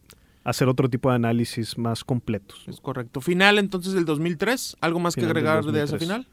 [0.44, 2.64] hacer otro tipo de análisis más completos.
[2.68, 3.20] Es correcto.
[3.20, 4.76] Final entonces del 2003.
[4.80, 6.00] ¿Algo más Final que agregar de esa 2003.
[6.00, 6.26] final?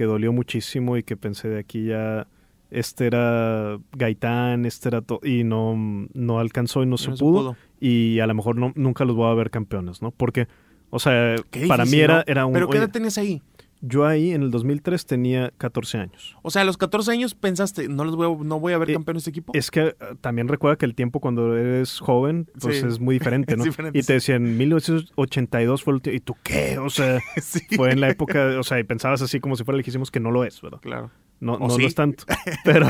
[0.00, 2.26] Que dolió muchísimo y que pensé de aquí ya,
[2.70, 5.76] este era Gaitán, este era to- y no,
[6.14, 9.34] no alcanzó y no, se, pudo, Y a lo mejor no, nunca los voy a
[9.34, 10.10] ver campeones, ¿no?
[10.10, 10.48] Porque,
[10.88, 12.24] o sea, Qué para mí era, ¿no?
[12.26, 12.54] era un...
[12.54, 13.42] ¿Pero qué edad tenías ahí?
[13.82, 16.36] Yo ahí en el 2003 tenía 14 años.
[16.42, 18.90] O sea, a los 14 años pensaste, no los voy a, no voy a ver
[18.90, 19.52] Eh, campeón este equipo.
[19.54, 22.86] Es que eh, también recuerda que el tiempo cuando eres joven, pues Sí.
[22.86, 23.64] es muy diferente, Es ¿no?
[23.64, 24.12] diferente, y te sí.
[24.12, 26.16] decían, 1982 fue el último.
[26.16, 26.78] ¿Y tú qué?
[26.78, 27.60] O sea, sí.
[27.76, 30.30] fue en la época, o sea, y pensabas así como si fuera lejísimos que no
[30.30, 30.80] lo es, ¿verdad?
[30.80, 31.10] Claro.
[31.40, 31.80] No, ¿O no sí?
[31.82, 32.24] lo es tanto.
[32.64, 32.86] Pero,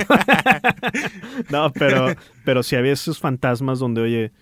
[1.50, 4.32] no, pero, pero sí había esos fantasmas donde, oye,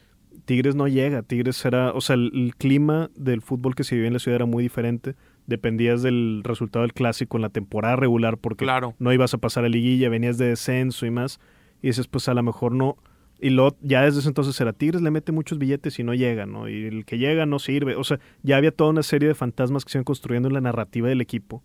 [0.47, 4.09] Tigres no llega, Tigres era, o sea, el, el clima del fútbol que se vivía
[4.09, 5.15] en la ciudad era muy diferente.
[5.49, 8.95] Dependías del resultado del clásico en la temporada regular porque Claro.
[9.01, 11.41] no ibas a pasar a liguilla, venías de descenso y más.
[11.83, 12.97] Y dices, pues a lo mejor no.
[13.41, 16.45] Y lo, ya desde ese entonces era Tigres le mete muchos billetes y no llega,
[16.47, 16.69] ¿no?
[16.69, 17.97] Y el que llega no sirve.
[17.97, 20.61] O sea, ya había toda una serie de fantasmas que se iban construyendo en la
[20.61, 21.63] narrativa del equipo.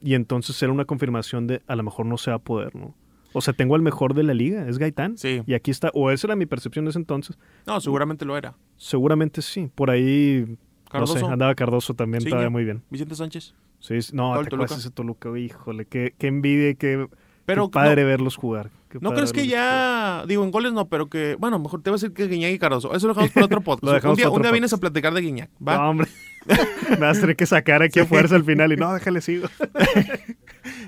[0.00, 2.94] Y entonces era una confirmación de a lo mejor no se va a poder, ¿no?
[3.32, 5.18] O sea, tengo al mejor de la liga, es Gaitán.
[5.18, 5.42] Sí.
[5.46, 7.36] Y aquí está, o esa era mi percepción en ese entonces.
[7.66, 8.54] No, seguramente lo era.
[8.76, 9.70] Seguramente sí.
[9.74, 10.56] Por ahí,
[10.90, 11.14] Cardoso.
[11.14, 12.82] no sé, andaba Cardoso también, Sí, estaba muy bien.
[12.90, 13.54] Vicente Sánchez.
[13.80, 14.10] Sí, sí.
[14.14, 14.74] no, te acuerdas Toluca.
[14.74, 17.08] ese Toluca, híjole, qué, qué envidia, y qué,
[17.44, 18.70] Pero qué padre no, verlos jugar.
[18.88, 19.50] qué ¿no crees que jugar.
[19.50, 22.52] ya, digo, en goles no, pero que, bueno, mejor te voy a decir que Guiñac
[22.52, 22.94] y Cardoso.
[22.94, 23.84] Eso lo dejamos para otro podcast.
[23.84, 25.76] Lo dejamos un día, para otro un día vienes a platicar de Guiñac, ¿va?
[25.76, 26.08] No, hombre.
[26.90, 29.48] Me vas a tener que sacar aquí a fuerza al final y no, déjale sigo.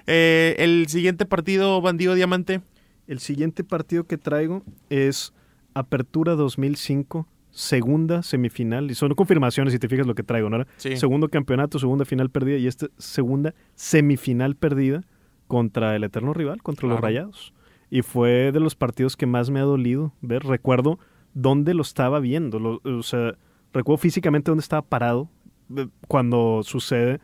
[0.06, 2.60] Eh, el siguiente partido, Bandido Diamante.
[3.06, 5.32] El siguiente partido que traigo es
[5.74, 8.90] Apertura 2005, segunda semifinal.
[8.90, 10.64] Y son confirmaciones, si te fijas lo que traigo, ¿no?
[10.76, 10.96] Sí.
[10.96, 15.02] Segundo campeonato, segunda final perdida y esta segunda semifinal perdida
[15.46, 17.00] contra el eterno rival, contra los.
[17.00, 17.52] Rayados.
[17.90, 20.44] Y fue de los partidos que más me ha dolido ver.
[20.44, 20.98] Recuerdo
[21.34, 22.58] dónde lo estaba viendo.
[22.60, 23.34] lo- o sea,
[23.72, 25.28] recuerdo físicamente dónde estaba parado
[25.76, 27.20] eh, cuando sucede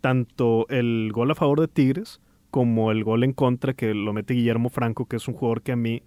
[0.00, 4.34] tanto el gol a favor de Tigres como el gol en contra que lo mete
[4.34, 6.02] Guillermo Franco, que es un jugador que a mí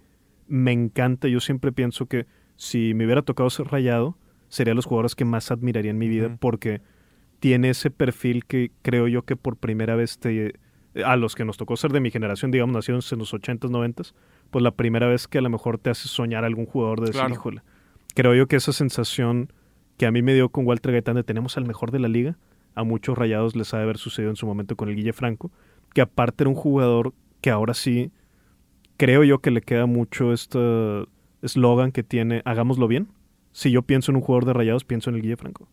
[0.46, 1.26] me encanta.
[1.28, 4.16] Yo siempre pienso que si me hubiera tocado ser rayado,
[4.48, 6.80] sería los jugadores que más admiraría en mi vida porque
[7.40, 10.54] tiene ese perfil que creo yo que por primera vez te
[11.04, 14.14] a los que nos tocó ser de mi generación, digamos, nacidos en los 80s, 90s,
[14.50, 17.20] pues la primera vez que a lo mejor te hace soñar algún jugador de decir,
[17.20, 17.34] Claro.
[17.34, 17.62] híjole.
[18.14, 19.52] Creo yo que esa sensación
[19.96, 22.36] que a mí me dio con Walter Gaitán de tenemos al mejor de la liga,
[22.76, 25.50] a muchos rayados les ha de haber sucedido en su momento con el Guille Franco,
[25.94, 28.12] que aparte era un jugador que ahora sí
[28.96, 31.04] creo yo que le queda mucho este
[31.44, 33.08] eslogan que tiene, hagámoslo bien.
[33.52, 35.68] Si yo pienso en un jugador de rayados, pienso en el Guille Franco.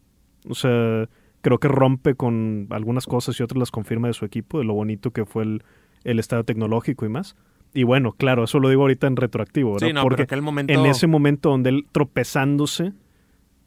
[0.48, 1.08] O sea,
[1.42, 4.74] creo que rompe con algunas cosas y otras las confirma de su equipo, de lo
[4.74, 5.64] bonito que fue el,
[6.04, 7.36] el estado tecnológico y más.
[7.74, 9.88] Y bueno, claro, eso lo digo ahorita en retroactivo, ¿verdad?
[9.88, 10.74] Sí, no, Porque aquel momento...
[10.74, 12.94] en ese momento donde él tropezándose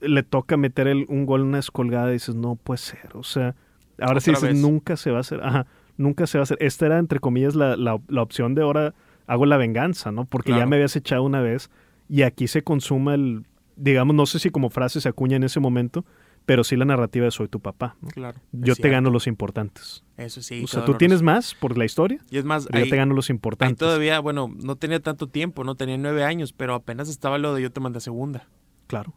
[0.00, 3.10] le toca meter el- un gol en una descolgada y dices, no puede ser.
[3.14, 3.54] O sea,
[3.98, 4.60] ahora sí dices, vez.
[4.60, 5.40] nunca se va a hacer.
[5.42, 6.58] Ajá, nunca se va a hacer.
[6.60, 8.94] Esta era, entre comillas, la, la- la opción de ahora
[9.26, 10.26] hago la venganza, ¿no?
[10.26, 11.70] Porque ya me habías echado una vez
[12.14, 15.58] y aquí se consuma el, digamos, no sé si como frase se acuña en ese
[15.58, 16.04] momento,
[16.46, 17.96] pero sí la narrativa de soy tu papá.
[18.00, 18.08] ¿no?
[18.08, 18.38] Claro.
[18.52, 18.88] Yo te cierto.
[18.92, 20.04] gano los importantes.
[20.16, 20.62] Eso sí.
[20.62, 20.98] o sea, tú doloroso.
[20.98, 23.78] tienes más por la historia, Y es más, yo ahí, te gano los importantes.
[23.78, 27.62] todavía, bueno, no tenía tanto tiempo, no tenía nueve años, pero apenas estaba lo de
[27.62, 28.46] yo te mandé a segunda.
[28.86, 29.12] Claro.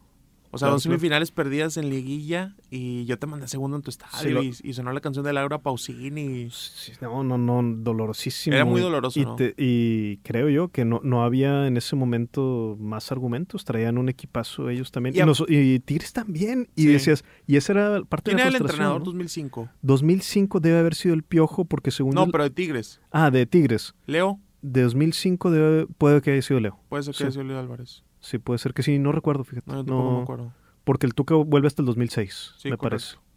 [0.50, 3.90] O sea, dos semifinales perdidas en liguilla y yo te mandé a segunda en tu
[3.90, 6.48] estadio Sí, y, y sonó la canción de Laura Pausini.
[6.50, 8.56] Sí, no, no, no, dolorosísimo.
[8.56, 9.36] Era muy doloroso, y, ¿no?
[9.36, 13.64] te- y creo yo que no, no había en ese momento más argumentos.
[13.64, 15.14] Traían un equipazo ellos también.
[15.14, 16.68] Y Y, a- nos- y Tigres también.
[16.74, 16.88] Y Sí.
[16.88, 18.84] decías, y esa era parte ¿Quién de era la el frustración.
[18.86, 19.04] entrenador ¿no?
[19.04, 19.68] 2005?
[19.82, 22.14] 2005 debe haber sido el Piojo porque según...
[22.14, 23.00] No, el- pero de Tigres.
[23.10, 23.94] Ah, de Tigres.
[24.06, 26.78] Leo, De 2005 debe, puede que haya sido Leo.
[26.88, 28.02] puede ser que haya sido Leo Álvarez.
[28.20, 28.98] Sí, puede ser que sí.
[28.98, 29.70] No recuerdo, fíjate.
[29.70, 30.52] No, yo tampoco me acuerdo.
[30.84, 33.06] Porque el Tuca vuelve hasta el 2006, Sí, me correcto.
[33.06, 33.28] parece.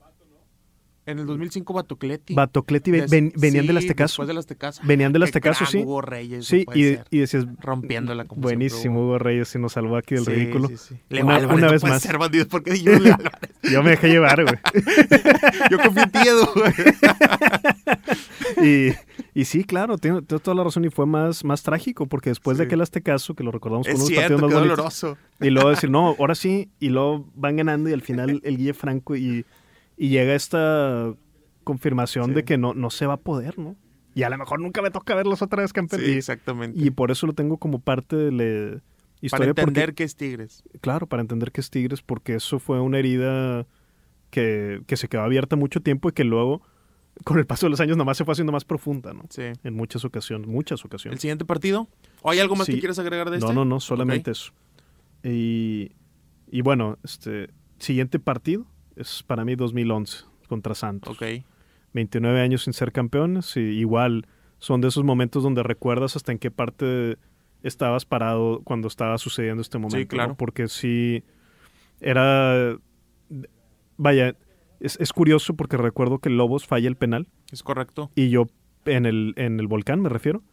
[1.07, 2.35] En el 2005 Batocleti.
[2.35, 4.11] Batocleti ven- ven- venían sí, del Aztecaso.
[4.13, 4.81] Después del Aztecaso.
[4.85, 5.79] Venían Aztecaso, crack, sí.
[5.79, 9.97] Hugo Reyes, Sí, no y, y decías, rompiéndola como buenísimo, Hugo Reyes, se nos salvó
[9.97, 10.69] aquí del Sí, ridículo.
[10.77, 10.95] sí.
[11.09, 12.01] Leo Una- Álvarez, una no vez más.
[12.03, 13.15] ser bandido porque Álvarez.
[13.71, 14.55] Yo me dejé llevar, güey.
[15.71, 16.47] Yo confío en ti, Edu.
[18.63, 18.91] y,
[19.33, 22.57] Y sí, claro, tiene, tiene toda la razón y fue más, más trágico porque después
[22.57, 22.67] de Sí.
[22.67, 25.17] aquel aztecaso que lo recordamos con Es unos cierto, partidos más doloroso.
[25.39, 28.73] y luego decir, no, ahora sí, y luego van ganando y al final el Guille
[28.73, 29.45] Franco y,
[29.97, 31.13] y llega esta
[31.63, 32.33] confirmación Sí.
[32.33, 33.75] de que no, no se va a poder, ¿no?
[34.13, 36.01] Y a lo mejor nunca me toca verlos otra vez campeón.
[36.01, 36.77] Sí, exactamente.
[36.77, 38.79] y por eso lo tengo como parte de la
[39.29, 39.49] Para historia.
[39.51, 40.63] entender porque, que es Tigres.
[40.81, 43.65] claro, para entender que es Tigres, porque eso fue una herida
[44.29, 46.61] que, que se quedó abierta mucho tiempo y que luego,
[47.23, 49.23] con el paso de los años, nomás se fue haciendo más profunda, ¿no?
[49.29, 49.43] Sí.
[49.63, 51.21] En muchas ocasiones, muchas ¿El ocasiones.
[51.21, 51.87] siguiente partido?
[52.21, 52.73] ¿O hay algo más Sí.
[52.73, 53.47] que quieras agregar de este?
[53.47, 54.51] No, no, no, solamente eso.
[55.23, 55.91] Y,
[56.51, 61.15] y bueno, este siguiente partido es para mí 2011 contra Santos.
[61.15, 61.43] Ok.
[61.93, 64.25] 29 años sin ser campeones y igual
[64.59, 67.17] son de esos momentos donde recuerdas hasta en qué parte
[67.63, 70.15] estabas parado cuando estaba sucediendo este momento.
[70.15, 70.17] ¿no?
[70.17, 70.35] claro.
[70.35, 71.23] Porque sí
[71.99, 72.77] era...
[73.97, 74.35] Vaya,
[74.81, 78.11] es, es curioso porque recuerdo que Lobos falla el penal Es correcto.
[78.15, 78.47] y yo
[78.85, 80.43] en el, en el volcán me refiero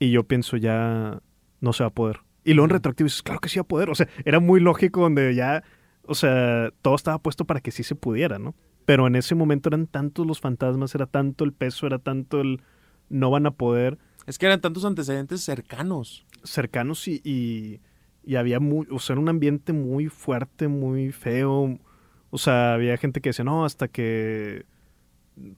[0.00, 1.20] y yo pienso ya
[1.60, 2.20] no se va a poder.
[2.44, 3.88] Y luego en retroactivo dices, claro que sí va a poder.
[3.90, 5.62] O sea, era muy lógico donde ya,
[6.06, 8.54] o sea, todo estaba puesto para que sí se pudiera, ¿no?
[8.84, 12.60] Pero en ese momento eran tantos los fantasmas, era tanto el peso, era tanto el
[13.08, 16.26] no van a poder Es que eran tantos antecedentes cercanos.
[16.42, 17.80] cercanos y, y,
[18.24, 21.78] y había muy, o sea, era un ambiente muy fuerte, muy feo.
[22.34, 24.64] O sea, había gente que decía, no, hasta que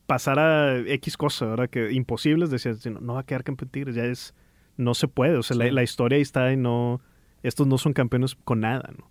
[0.07, 1.71] pasara X cosa, ¿verdad?
[1.71, 4.35] Que imposibles, decían, no, no va a quedar campeón Tigres, ya es,
[4.77, 5.63] no se puede, o sea, Sí.
[5.63, 7.01] la, la historia ahí está y no,
[7.43, 9.09] estos no son campeones con nada, ¿no?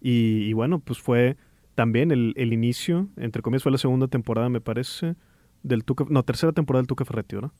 [0.00, 1.36] Y, y bueno, pues fue
[1.74, 5.16] también el, el inicio, entre comillas fue la segunda temporada, me parece,
[5.62, 7.52] del Tuca, no, tercera temporada del Tuca Ferretti, ¿verdad?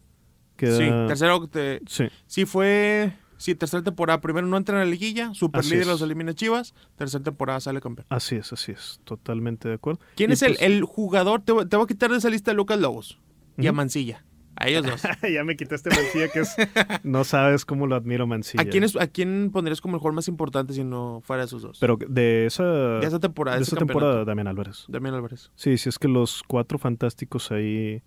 [0.56, 4.20] Que Sí, era- tercero, te- sí, sí fue, sí, tercera temporada.
[4.20, 8.06] Primero no entra en la liguilla, super líder los elimina Chivas, tercera temporada sale campeón.
[8.10, 10.00] así es, así es, totalmente de acuerdo.
[10.14, 11.40] ¿Quién Y es el, pues- el jugador?
[11.42, 13.18] Te, voy- te voy a quitar de esa lista a Lucas Lobos
[13.58, 13.72] y a.
[13.72, 14.24] Mancilla.
[14.56, 15.00] A ellos dos.
[15.32, 16.54] ya me quitaste Mancilla, que es.
[17.02, 18.62] No sabes cómo lo admiro, Mancilla.
[18.62, 21.46] ¿A quién, es- ¿A quién pondrías como el jugador más importante si no fuera de
[21.46, 21.78] esos dos?
[21.80, 22.64] Pero de esa.
[22.64, 23.56] de esa temporada.
[23.56, 24.84] de esa temporada, Damián Álvarez.
[24.88, 25.50] Damián Álvarez.
[25.54, 28.02] Sí, sí, es que los cuatro fantásticos ahí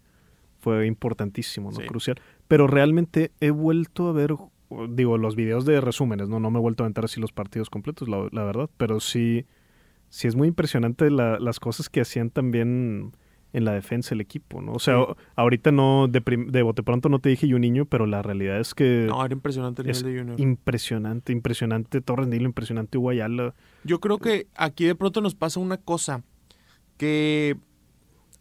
[0.60, 1.78] fue importantísimo, ¿no?
[1.80, 1.86] Sí.
[1.88, 2.22] Crucial.
[2.48, 4.36] Pero realmente he vuelto a ver,
[4.90, 6.40] digo, los videos de resúmenes, ¿no?
[6.40, 8.70] No me he vuelto a aventar así los partidos completos, la, la verdad.
[8.78, 9.46] Pero sí,
[10.10, 13.12] sí es muy impresionante la- las cosas que hacían también
[13.54, 14.74] en la defensa del equipo, ¿no?
[14.74, 15.14] O sea, Sí.
[15.36, 18.74] ahorita no, de, de bote pronto no te dije yo niño, pero la realidad es
[18.74, 20.40] que No, era impresionante el nivel de Junior.
[20.40, 23.54] impresionante, impresionante Torres Nilo, impresionante Guayala.
[23.84, 26.24] Yo creo que aquí de pronto nos pasa una cosa
[26.98, 27.56] que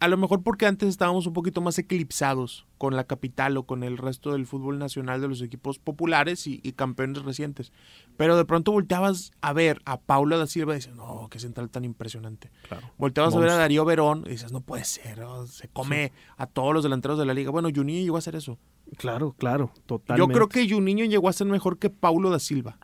[0.02, 3.84] a lo mejor porque antes estábamos un poquito más eclipsados con la capital o con
[3.84, 7.70] el resto del fútbol nacional de los equipos populares y, y campeones recientes.
[8.16, 11.70] Pero de pronto volteabas a ver a Paula da Silva y dices, no, qué central
[11.70, 12.50] tan impresionante.
[12.66, 12.90] Claro.
[12.98, 13.54] Volteabas a ver a.
[13.54, 17.24] Darío Verón y dices, no puede ser, oh, se come a todos los delanteros de
[17.24, 17.52] la liga.
[17.52, 18.58] Bueno, Juninho llegó a hacer eso.
[18.96, 20.34] Claro, claro, Yo totalmente.
[20.34, 22.76] creo que Juninho llegó a ser mejor que Paulo da Silva.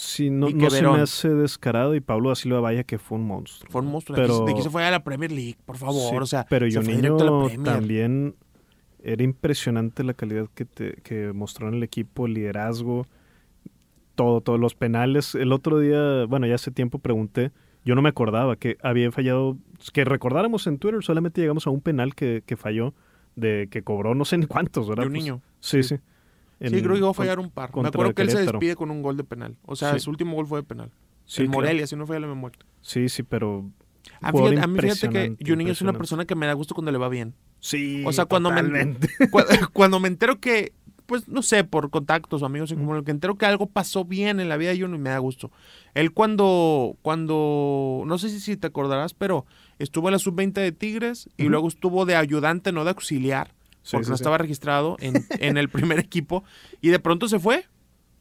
[0.00, 3.26] Sí, no, no se me hace descarado y Pablo da Silva vaya que fue un
[3.26, 3.68] monstruo.
[3.72, 4.16] Fue un monstruo.
[4.16, 6.08] Pero- de aquí se fue a la Premier League, por favor.
[6.10, 7.74] Sí, o sea, pero se fue directo a la Juninho Premier.
[7.74, 8.34] también
[9.02, 13.06] era impresionante la calidad que, te- que mostró en el equipo, el liderazgo,
[14.14, 15.34] todo, todos los penales.
[15.34, 17.50] El otro día, bueno, ya hace tiempo pregunté,
[17.84, 19.56] yo no me acordaba que había fallado,
[19.92, 22.94] que recordáramos en Twitter, solamente llegamos a un penal que, que falló,
[23.36, 25.04] de que cobró no sé ni cuántos, ¿verdad?
[25.04, 25.40] De un Pues, niño.
[25.60, 25.96] sí, sí.
[26.60, 27.74] Sí, creo que iba a fallar un par.
[27.76, 29.56] Me acuerdo que él se despide con un gol de penal.
[29.64, 30.00] O sea, Sí.
[30.00, 30.90] su último gol fue de penal.
[31.24, 31.58] Sí, en claro.
[31.60, 32.58] Morelia, si no falla la memoria.
[32.80, 33.70] Sí, sí, pero...
[34.22, 36.74] A, jugador fíjate, a mí fíjate que Juninho es una persona que me da gusto
[36.74, 37.34] cuando le va bien.
[37.60, 39.08] Sí, O sea, cuando me, totalmente.
[39.30, 39.42] cu-
[39.74, 40.72] cuando me entero que,
[41.06, 44.40] pues no sé, por contactos o amigos en común, que entero que algo pasó bien
[44.40, 45.52] en la vida de Juninho me da gusto.
[45.94, 49.44] Él cuando, cuando, no sé si, si te acordarás, pero
[49.78, 53.54] estuvo en la sub-20 de Tigres y luego estuvo de ayudante, no de auxiliar,
[53.88, 54.22] Sí, porque sí, no sí.
[54.22, 56.44] estaba registrado en, en el primer equipo
[56.80, 57.66] y de pronto se fue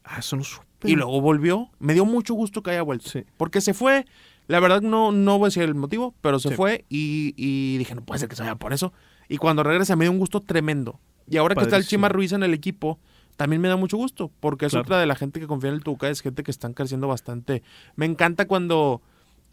[0.03, 0.65] Ah, eso no supe.
[0.89, 1.69] y luego volvió.
[1.80, 3.10] Me dio mucho gusto que haya vuelto.
[3.36, 4.06] Porque se fue,
[4.47, 7.93] la verdad no, no voy a decir el motivo, pero se fue y, y dije,
[7.93, 8.93] no puede ser que se vaya por eso.
[9.27, 11.01] Y cuando regresa me dio un gusto tremendo.
[11.30, 11.86] Y ahora que está el.
[11.86, 12.99] Chima Ruiz en el equipo,
[13.36, 14.84] también me da mucho gusto, porque es Claro.
[14.84, 17.62] otra de la gente que confía en el Tuca, es gente que están creciendo bastante.
[17.97, 19.01] Me encanta cuando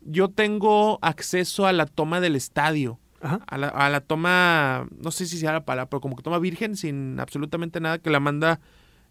[0.02, 3.00] yo tengo acceso a la toma del estadio.
[3.24, 6.38] A la, a la toma, no sé si sea la palabra, pero como que toma
[6.38, 8.60] virgen sin absolutamente nada, que la manda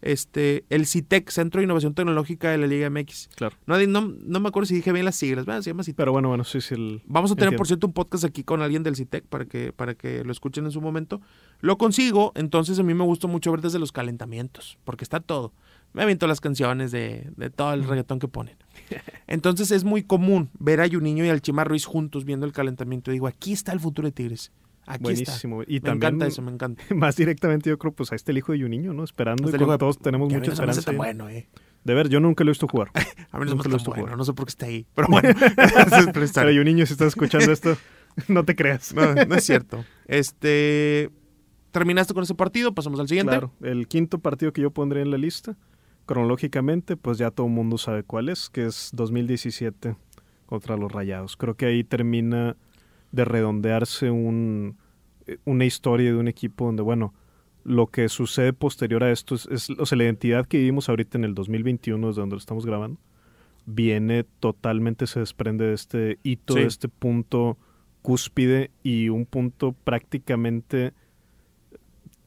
[0.04, 3.30] este el CITEC, Centro de Innovación Tecnológica de la Liga MX.
[3.34, 3.56] Claro.
[3.66, 5.62] No, no, no me acuerdo si dije bien las siglas, ¿verdad?
[5.62, 5.96] se llama CITEC.
[5.96, 6.74] Pero bueno, bueno, sí, sí.
[6.74, 7.02] El...
[7.06, 7.58] Vamos a tener, Entiendo.
[7.58, 10.64] por cierto, un podcast aquí con alguien del CITEC para que, para que lo escuchen
[10.66, 11.20] en su momento.
[11.60, 15.52] Lo consigo, entonces a mí me gusta mucho ver desde los calentamientos, porque está todo.
[15.94, 18.56] Me aviento las canciones de, de todo el reggaetón que ponen.
[19.26, 23.10] Entonces es muy común ver a Juninho y al Chima Ruiz juntos viendo el calentamiento.
[23.10, 24.52] Digo, aquí está el futuro de Tigres.
[24.86, 25.62] Aquí Buenísimo.
[25.62, 25.72] está.
[25.72, 26.82] Y me también, encanta eso, me encanta.
[26.94, 29.02] más directamente, yo creo, pues ahí está el hijo de Juninho, ¿no?
[29.04, 29.44] Esperando.
[29.44, 30.92] Hasta Y de- todos tenemos a mucha esperanza.
[30.92, 31.48] bueno, eh.
[31.84, 32.88] De ver, yo nunca lo he visto jugar.
[33.30, 34.16] A mí no me Nunca lo he visto bueno, jugar.
[34.18, 34.86] no sé por qué está ahí.
[34.94, 35.28] Pero bueno.
[36.34, 37.76] Pero Juninho, si estás escuchando esto,
[38.28, 38.92] no te creas.
[38.94, 39.84] No, no es cierto.
[40.06, 41.10] Este.
[41.70, 42.74] ¿Terminaste con ese partido?
[42.74, 43.30] Pasamos al siguiente.
[43.30, 45.56] Claro, el quinto partido que yo pondría en la lista,
[46.06, 49.96] cronológicamente, pues ya todo el mundo sabe cuál es, que es 2017
[50.46, 51.36] contra los Rayados.
[51.36, 52.56] Creo que ahí termina
[53.12, 54.76] de redondearse un,
[55.26, 57.14] eh, una historia de un equipo donde, bueno,
[57.64, 61.16] lo que sucede posterior a esto es, es- o sea, la identidad que vivimos ahorita
[61.16, 63.00] en el 2021, desde donde lo estamos grabando,
[63.66, 66.60] viene totalmente, se desprende de este hito, Sí.
[66.60, 67.56] de este punto
[68.02, 70.92] cúspide y un punto prácticamente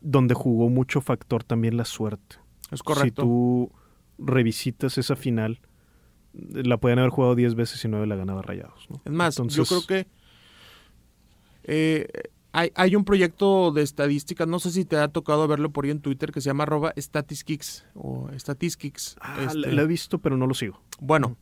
[0.01, 2.37] donde jugó mucho factor también la suerte.
[2.71, 3.21] Es Si correcto.
[3.23, 3.71] tú
[4.17, 5.59] revisitas esa final,
[6.33, 8.87] la podían haber jugado 10 veces y 9 la ganaba Rayados.
[8.89, 9.01] ¿no?
[9.05, 10.07] Es más, yo Entonces- creo que
[11.63, 12.07] eh,
[12.53, 15.91] hay, hay un proyecto de estadísticas, no sé si te ha tocado verlo por ahí
[15.91, 19.15] en Twitter, que se llama arroba Statistics o Statistics.
[19.21, 20.81] Ah, este, la, la he visto, pero no lo sigo.
[20.99, 21.37] Bueno,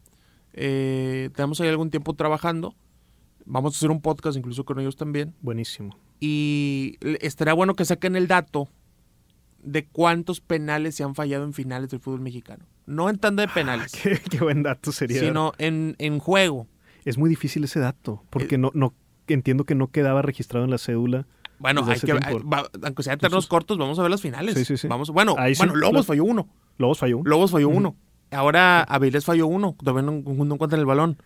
[0.54, 2.76] eh, tenemos ahí algún tiempo trabajando.
[3.46, 5.36] Vamos a hacer un podcast incluso con ellos también.
[5.42, 5.98] Buenísimo.
[6.20, 8.68] Y estaría bueno que saquen el dato
[9.66, 12.66] de cuántos penales se han fallado en finales del fútbol mexicano.
[12.86, 15.20] No en tanda de penales, Ah, qué, qué buen dato sería.
[15.20, 16.68] sino en, en juego.
[17.04, 18.94] Es muy difícil ese dato, Eh, porque no, no
[19.28, 21.26] entiendo que no quedaba registrado en la cédula.
[21.58, 24.56] Bueno, hay que, hay- va- aunque sea ternos cortos, vamos a ver las finales.
[24.56, 24.88] Sí, sí, sí.
[24.88, 26.48] Vamos, bueno, Ahí sí, bueno, Lobos falló uno.
[26.78, 27.20] Lobos falló.
[27.20, 27.30] uno.
[27.30, 27.96] Lobos falló uno.
[28.32, 29.76] Ahora Avilés falló uno.
[29.80, 31.18] Todavía no, no encuentran el balón.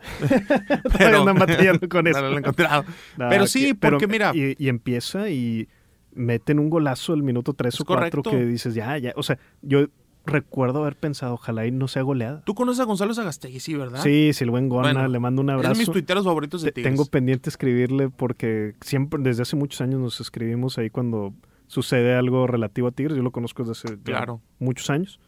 [0.18, 2.20] Todavía andan batallando con no eso.
[2.20, 2.84] lo han encontrado.
[3.16, 5.68] Pero sí, que- pero- porque mira- Y, y empieza y
[6.14, 8.30] meten un golazo al minuto 3 Es o 4 correcto.
[8.30, 9.12] que dices, ya, ya.
[9.16, 9.86] O sea, yo
[10.26, 12.42] recuerdo haber pensado, ojalá y no sea goleada.
[12.44, 14.02] Tú conoces a Gonzalo Zagastegui, sí, ¿verdad?
[14.02, 15.78] Sí, sí, el buen Gona, Bueno, le mando un Es de abrazo.
[15.78, 16.92] mis tuiteros favoritos de Tigres.
[16.92, 21.32] Tengo pendiente escribirle porque siempre, desde hace muchos años nos escribimos ahí cuando
[21.68, 23.16] sucede algo relativo a Tigres.
[23.16, 24.26] Yo lo conozco desde hace ya
[24.58, 25.20] muchos años.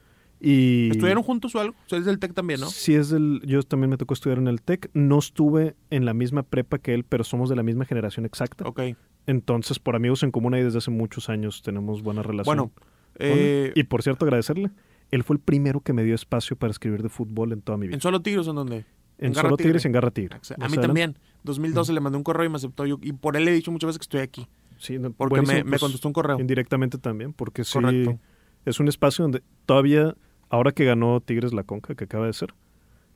[0.45, 1.77] Y ¿Estuvieron juntos o algo?
[1.87, 2.67] O sea, es del TEC también, ¿no?
[2.67, 4.91] Sí, es del, yo también me tocó estudiar en el TEC.
[4.93, 8.67] No estuve en la misma prepa que él, pero somos de la misma generación exacta.
[8.67, 8.81] Ok.
[9.27, 12.57] Entonces, por amigos en común ahí desde hace muchos años tenemos buena relación.
[12.57, 12.73] Bueno,
[13.19, 14.71] eh, y por cierto, agradecerle.
[15.11, 17.87] Él fue el primero que me dio espacio para escribir de fútbol en toda mi
[17.87, 17.95] vida.
[17.95, 18.85] ¿en solo Tigres o en dónde?
[19.19, 19.69] En, Garra Solo Tigre.
[19.69, 20.35] Tigres y en Garra Tigre.
[20.35, 20.87] A mí adelante.
[20.87, 21.19] también.
[21.45, 22.87] 2012 le mandé un correo y me aceptó.
[22.87, 24.49] Yo, y por él le he dicho muchas veces que estoy aquí.
[24.79, 26.41] Sí, no, Porque me, me pues, contestó un correo.
[26.41, 28.19] Indirectamente también, porque sí, Correcto.
[28.65, 30.17] es un espacio donde todavía,
[30.49, 32.53] ahora que ganó Tigres la Conca, que acaba de ser,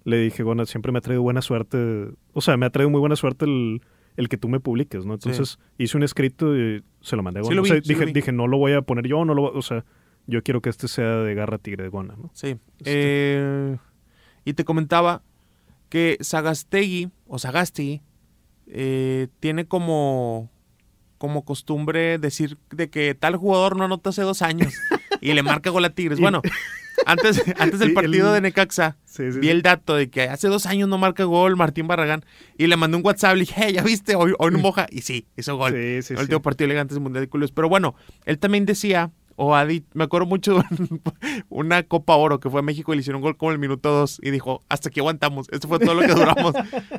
[0.05, 3.01] le dije, Gona, siempre me ha traído buena suerte, o sea, me ha traído muy
[3.01, 3.83] buena suerte el,
[4.17, 5.15] el que tú me publiques, ¿no?
[5.15, 7.63] Entonces hice un escrito y se lo mandé a Sí Gona.
[7.63, 9.63] O sea, sí dije, dije, no lo voy a poner yo, no lo voy- o
[9.63, 9.85] sea,
[10.27, 12.31] yo quiero que este sea de Garra Tigre de Gona, ¿no?
[12.35, 12.57] Sí.
[12.79, 12.85] Este.
[12.87, 13.77] Eh,
[14.45, 15.23] y te comentaba
[15.89, 18.03] que Sagastegui, o Sagastegui,
[18.69, 20.51] eh, tiene como,
[21.19, 24.73] como costumbre decir de que tal jugador no anota hace dos años
[25.31, 26.19] y le marca gol a Tigres.
[26.27, 26.41] Bueno,
[27.05, 30.23] antes, antes del Sí, partido el- de Necaxa, Sí, sí, vi el dato de que
[30.23, 32.25] hace dos años no marca gol Martín Barragán
[32.59, 34.15] y le mandé un WhatsApp y dije, "Hey, ¿ya viste?
[34.17, 34.87] Hoy, hoy no moja.
[34.91, 35.73] Y sí, hizo gol.
[35.73, 37.51] Sí, sí, el último partido elegante del Mundial de Clubes.
[37.53, 40.65] Pero bueno, él también decía, o ha di- me acuerdo mucho de
[41.51, 44.19] una Copa Oro que fue a México y le hicieron gol como el minuto dos
[44.23, 46.55] y dijo, hasta aquí aguantamos, esto fue todo lo que duramos.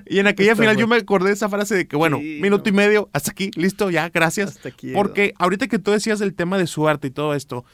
[0.06, 0.80] y en aquella Está final bueno.
[0.82, 2.70] yo me acordé de esa frase de que, bueno, Sí, minuto no.
[2.70, 4.50] y medio, hasta aquí, listo, ya, gracias.
[4.58, 7.66] Hasta aquí, Porque ahorita que tú decías el tema de suerte y todo esto,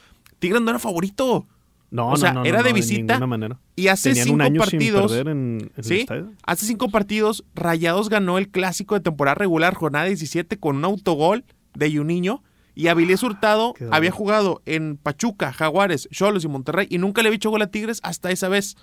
[0.46, 1.46] Tigres no era favorito.
[1.90, 3.60] No, o sea, no, no, era de visita ninguna manera.
[3.76, 5.12] Y hace Tenían cinco un año partidos...
[5.12, 6.00] sin perder en, en el ¿Sí?
[6.00, 6.32] estadio.
[6.44, 11.44] Hace cinco partidos, Rayados ganó el clásico de temporada regular, jornada 17, con un autogol
[11.74, 12.42] de Juninho.
[12.74, 17.28] Y Avilés Hurtado qué había jugado en Pachuca, Jaguares, Cholos y Monterrey y nunca le
[17.28, 18.76] había hecho gol a Tigres hasta esa vez.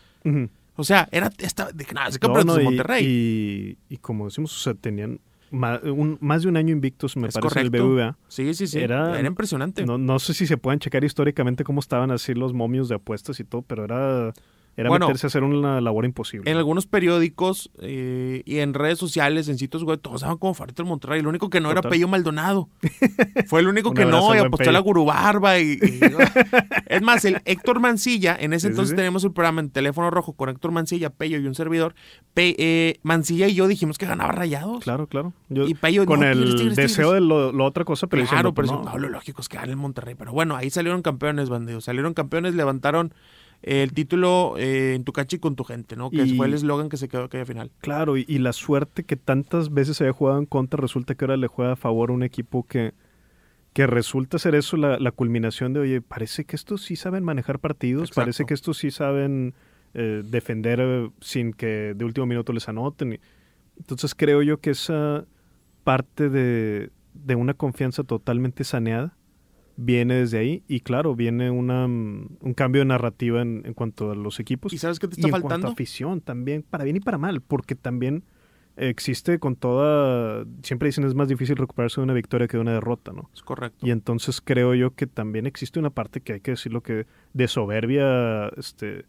[0.78, 3.06] O sea, era esta, de nada, es No, campeonatos no, de y- Monterrey.
[3.06, 5.20] Y, y como decimos, o sea, tenían
[5.52, 7.90] un- más de un año invictos, me Es parece, en el correcto.
[7.90, 8.18] BBVA.
[8.28, 8.80] sí, sí, sí.
[8.80, 9.86] Era, era- impresionante.
[9.86, 13.40] No, no sé si se pueden checar históricamente cómo estaban así los momios de apuestas
[13.40, 14.34] y todo, pero era,
[14.82, 16.50] era Bueno, meterse a hacer una labor imposible.
[16.52, 20.82] En algunos periódicos eh, y en redes sociales, en sitios web, todos daban como favorito
[20.84, 21.22] el Monterrey.
[21.22, 21.82] Lo único que no era.
[21.82, 22.70] Pello Maldonado.
[23.48, 25.60] Fue el único que no, y apostó a la Gurubarba.
[25.60, 26.00] Y, y-
[26.88, 28.96] es más, el Héctor Mancilla, en ese Sí, entonces sí.
[28.96, 31.96] teníamos el programa en teléfono rojo con Héctor Mancilla, Pello y un servidor.
[32.34, 34.84] Pe- eh, Mancilla y yo dijimos que ganaba rayados.
[34.84, 35.34] Claro, claro.
[35.50, 37.22] Yo- Y Pello, con no, el Tigres, Tigres, deseo Tigres.
[37.24, 38.92] de lo, lo otra cosa, pero Claro, diciendo, pero pues, eso- no.
[38.92, 40.16] no, lo lógico es que gane el Monterrey.
[40.16, 41.86] Pero bueno, ahí salieron campeones, bandidos.
[41.86, 43.14] Salieron campeones, levantaron
[43.64, 46.10] el título eh, en tu cancha y con tu gente, ¿no?
[46.10, 47.72] Que Y- fue el eslogan que se quedó aquella final.
[47.80, 51.26] Claro, y, y la suerte que tantas veces se había jugado en contra, resulta que
[51.26, 52.94] ahora le juega a favor a un equipo que,
[53.74, 57.60] que resulta ser eso la, la culminación de, oye, parece que estos sí saben manejar
[57.60, 58.22] partidos, Exacto.
[58.22, 59.54] parece que estos sí saben
[59.94, 63.20] eh, defender eh, sin que de último minuto les anoten.
[63.78, 65.26] Entonces creo yo que esa
[65.84, 69.16] parte de, de una confianza totalmente saneada
[69.84, 74.12] viene desde ahí y claro, viene una, mm, un cambio de narrativa en, en cuanto
[74.12, 74.72] a los equipos.
[74.74, 75.68] ¿Y sabes qué te y está en cuanto faltando?
[75.68, 78.24] a afición también, para bien y para mal, porque también
[78.78, 82.74] existe con toda, siempre dicen es más difícil recuperarse de una victoria que de una
[82.74, 83.30] derrota, ¿no?
[83.34, 83.86] Es correcto.
[83.86, 87.48] Y entonces creo yo que también existe una parte que hay que decirlo que de
[87.48, 89.06] soberbia, este,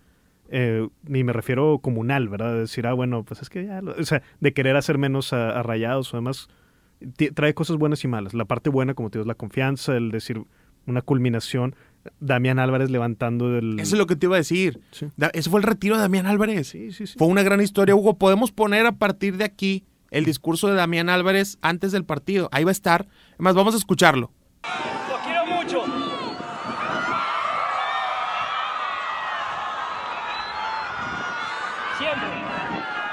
[0.51, 2.55] eh, ni me refiero comunal, ¿verdad?
[2.55, 5.33] De decir, ah, bueno, pues es que ya, lo- o sea, de querer hacer menos
[5.33, 6.49] a, a rayados o demás,
[7.35, 8.35] trae cosas buenas y malas.
[8.35, 10.43] La parte buena, como te digo, es la confianza, el decir
[10.87, 11.74] una culminación.
[12.18, 13.78] Damián Álvarez levantando el...
[13.78, 14.80] Eso es lo que te iba a decir.
[14.91, 15.07] Sí.
[15.33, 16.68] Ese fue el retiro de Damián Álvarez.
[16.68, 17.14] Sí, sí, sí.
[17.16, 18.18] Fue una gran historia, Hugo.
[18.18, 22.49] Podemos poner a partir de aquí el discurso de Damián Álvarez antes del partido.
[22.51, 23.07] Ahí va a estar.
[23.35, 24.33] Además, vamos a escucharlo.
[25.09, 25.85] Los quiero mucho.
[31.99, 32.28] Siempre.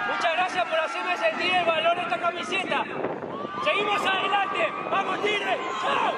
[0.08, 2.84] Muchas gracias por hacerme sentir el valor de esta camiseta.
[3.64, 4.68] Seguimos adelante.
[4.90, 5.58] Vamos, Tigre.
[5.82, 6.14] ¡Chao!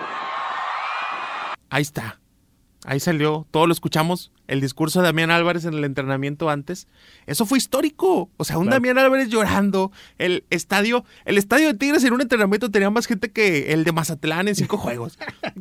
[1.71, 2.19] Ahí está.
[2.83, 3.45] Ahí salió.
[3.51, 4.31] Todos lo escuchamos.
[4.47, 6.87] El discurso de Damián Álvarez en el entrenamiento antes.
[7.27, 8.31] Eso fue histórico.
[8.37, 8.77] O sea, un Claro.
[8.77, 9.91] Damián Álvarez llorando.
[10.17, 13.91] El estadio, el estadio de Tigres en un entrenamiento tenía más gente que el de
[13.91, 15.19] Mazatlán en cinco juegos.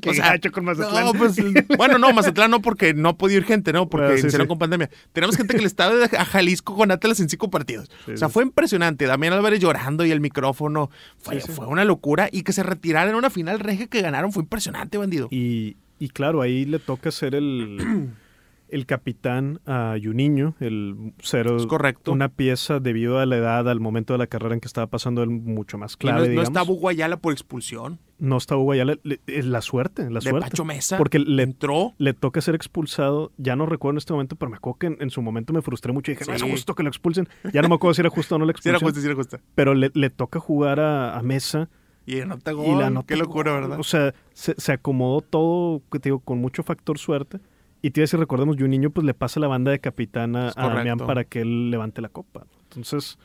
[0.08, 1.04] O sea, gacho con Mazatlán.
[1.04, 1.36] No, pues,
[1.76, 3.88] bueno, no, Mazatlán no porque no podía ir gente, ¿no?
[3.90, 4.46] Porque Ah, sí, sí.
[4.46, 4.88] con pandemia.
[5.12, 7.90] Tenemos gente que le estaba de a Jalisco con Atlas en cinco partidos.
[8.06, 9.04] Sí, o sea, fue impresionante.
[9.04, 10.90] Damián Álvarez llorando y el micrófono.
[11.18, 12.30] Fue, fue una locura.
[12.32, 15.28] Y que se retirara en una final regia que ganaron fue impresionante, bandido.
[15.30, 17.78] Y, y claro, ahí le toca ser el,
[18.68, 22.10] el capitán a Juninho, el ser Es correcto.
[22.12, 25.22] una pieza debido a la edad, al momento de la carrera en que estaba pasando
[25.22, 27.98] él mucho más clave, no, no está Hugo Ayala por expulsión.
[28.18, 30.50] no está Hugo Ayala, le- es la suerte, la de suerte.
[30.50, 30.98] Pacho Mesa.
[30.98, 31.94] Porque le, entró.
[31.98, 34.96] le toca ser expulsado, ya no recuerdo en este momento, pero me acuerdo que en,
[35.00, 36.50] en su momento me frustré mucho y dije, no es Sí.
[36.50, 37.28] justo que lo expulsen.
[37.52, 39.06] Ya no me acuerdo si era justo o no la Sí, era expulsión, justa, sí
[39.06, 39.40] era justa.
[39.56, 41.68] pero le, le toca jugar a, a Mesa
[42.10, 42.66] Y anota gol.
[42.66, 43.60] y la anota Qué locura, gol.
[43.62, 43.80] ¿verdad?
[43.80, 47.38] O sea, se, se acomodó todo, te digo, con mucho factor suerte.
[47.82, 50.48] Y te iba a decir, recordemos, niño pues le pasa la banda de capitán a,
[50.54, 52.46] a Damián para que él levante la copa.
[52.64, 53.18] Entonces,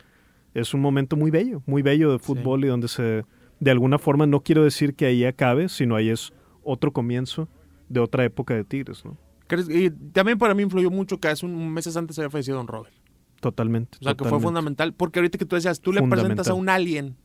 [0.54, 3.24] es un momento muy bello, muy bello de fútbol y donde se,
[3.60, 6.32] de alguna forma, no quiero decir que ahí acabe, sino ahí es
[6.62, 7.48] otro comienzo
[7.88, 9.16] de otra época de Tigres, ¿no?
[9.68, 12.94] Y también para mí influyó mucho que hace un meses antes había fallecido Don Robert.
[13.40, 13.98] Totalmente.
[14.00, 14.92] O sea, que fue fundamental.
[14.92, 17.16] Porque ahorita que tú decías, tú le presentas a un alien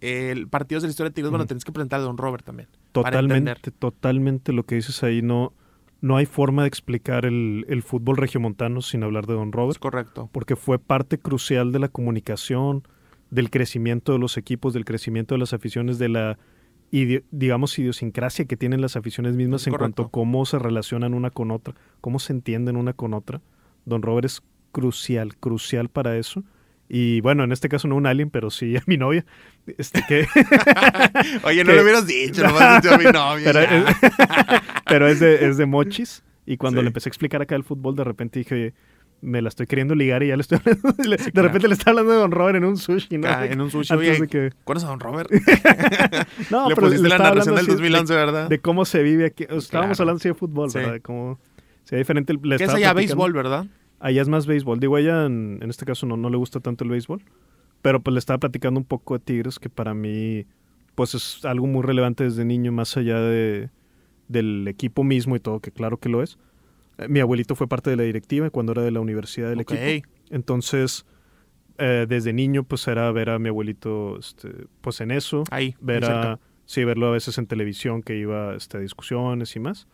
[0.00, 2.68] el partidos de la historia de Tigres, bueno, tienes que presentar a Don Robert también.
[2.92, 5.22] Totalmente, totalmente lo que dices ahí.
[5.22, 5.52] No,
[6.00, 9.76] no hay forma de explicar el, el fútbol regiomontano sin hablar de Don Robert.
[9.76, 10.28] Es correcto.
[10.32, 12.82] porque fue parte crucial de la comunicación,
[13.30, 16.38] del crecimiento de los equipos, del crecimiento de las aficiones, de la,
[16.90, 20.02] digamos, idiosincrasia que tienen las aficiones mismas Es en correcto.
[20.04, 23.42] cuanto a cómo se relacionan una con otra, cómo se entienden una con otra.
[23.84, 24.42] Don Robert es
[24.72, 26.44] crucial, crucial para eso.
[26.88, 29.24] Y bueno, en este caso no un alien, pero sí a mi novia.
[29.76, 30.26] Este que,
[31.42, 33.52] Oye, no que- lo hubieras dicho, nomás dicho a mi novia.
[33.52, 33.84] pero, es,
[34.86, 36.22] pero es de, es de mochis.
[36.46, 36.84] Y cuando Sí.
[36.84, 38.74] le empecé a explicar acá el fútbol, de repente dije, "Oye,
[39.20, 40.92] me la estoy queriendo ligar y ya le estoy hablando.
[40.92, 41.48] de- de claro.
[41.48, 43.28] repente le está hablando de Don Robert en un sushi, ¿no?
[43.28, 43.92] Ah, en un sushi.
[43.92, 45.28] Antes Oye, de que- ¿Conoces a Don Robert?
[46.50, 48.48] No, le pero pusiste la narración del hablando así 2011, ¿verdad?
[48.48, 49.42] de, cómo se vive aquí.
[49.42, 49.92] Estábamos Claro.
[49.98, 50.78] hablando así de fútbol, Sí.
[50.78, 50.92] ¿verdad?
[50.94, 51.38] De cómo
[51.84, 52.32] sea diferente.
[52.42, 53.66] Le que es allá béisbol, ¿verdad?
[54.00, 54.78] Allá es más béisbol.
[54.80, 57.22] Digo, ella en, en este caso no, no le gusta tanto el béisbol.
[57.82, 60.46] Pero pues le estaba platicando un poco de Tigres, que para mí
[60.94, 63.70] pues es algo muy relevante desde niño, más allá de,
[64.26, 66.38] del equipo mismo y todo, que claro que lo es.
[66.98, 69.72] Eh, Mi abuelito fue parte de la directiva cuando era de la universidad del Ok.
[69.72, 70.08] equipo.
[70.30, 71.06] Entonces,
[71.78, 75.76] eh, desde niño pues era ver a mi abuelito este, pues en eso Ahí.
[75.80, 79.86] ver a, sí, verlo a veces en televisión que iba este, a discusiones y más.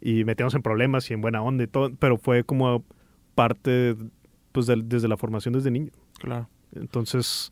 [0.00, 2.84] Y metíamos en problemas y en buena onda y todo, pero fue como
[3.36, 3.94] parte
[4.50, 5.92] pues del- desde la formación desde niño.
[6.18, 6.48] Claro.
[6.74, 7.50] Entonces...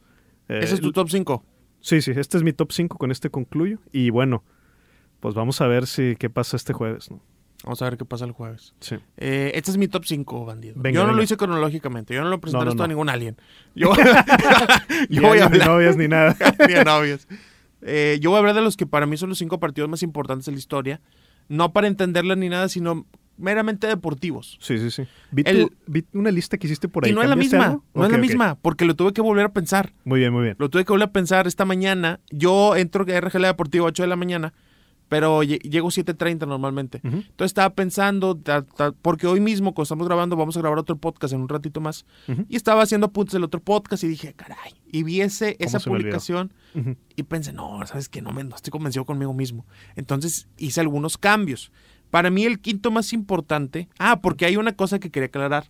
[0.48, 1.44] eh, Ese es tu top 5.
[1.80, 3.78] Sí, sí, este es mi top 5, con este concluyo.
[3.92, 4.42] Y bueno,
[5.20, 7.20] pues vamos a ver si qué pasa este jueves, ¿no?
[7.62, 8.74] Vamos a ver qué pasa el jueves.
[8.80, 8.96] Sí.
[9.16, 10.74] Eh, este es mi top 5, bandido.
[10.76, 12.14] Venga, yo no lo hice cronológicamente.
[12.14, 13.36] Yo no lo presenté No, no, esto a ningún alien.
[13.74, 13.90] Yo,
[15.08, 15.68] yo voy a ni hablar.
[15.68, 16.36] novias ni nada.
[16.68, 17.26] ni novias.
[17.82, 20.02] Eh, yo voy a hablar de los que para mí son los cinco partidos más
[20.02, 21.00] importantes de la historia.
[21.48, 23.06] No para entenderla ni nada, sino
[23.36, 24.56] meramente deportivos.
[24.60, 25.04] Sí, sí, sí.
[25.30, 27.10] Vi, tu- El- vi una lista que hiciste por ahí.
[27.10, 27.70] y no es la ¿Cambiaste misma.
[27.72, 27.84] algo?
[27.94, 29.92] No es la misma, porque lo tuve que volver a pensar.
[30.04, 30.56] Muy bien, muy bien.
[30.58, 32.20] Lo tuve que volver a pensar esta mañana.
[32.30, 34.52] Yo entro a RGL Deportivo a 8 de la mañana,
[35.08, 36.98] pero lle- llego 7.30 normalmente.
[37.04, 37.16] Ujú.
[37.18, 40.96] Entonces estaba pensando, ta- ta- porque hoy mismo, cuando estamos grabando, vamos a grabar otro
[40.96, 42.06] podcast en un ratito más.
[42.48, 44.72] Y estaba haciendo apuntes del otro podcast y dije, caray.
[44.90, 46.52] Y vi ese, esa publicación
[47.16, 49.66] y pensé, no, sabes que no, me, no estoy convencido conmigo mismo.
[49.96, 51.70] Entonces hice algunos cambios.
[52.14, 55.68] Para mí el quinto más importante, ah, porque hay una cosa que quería aclarar.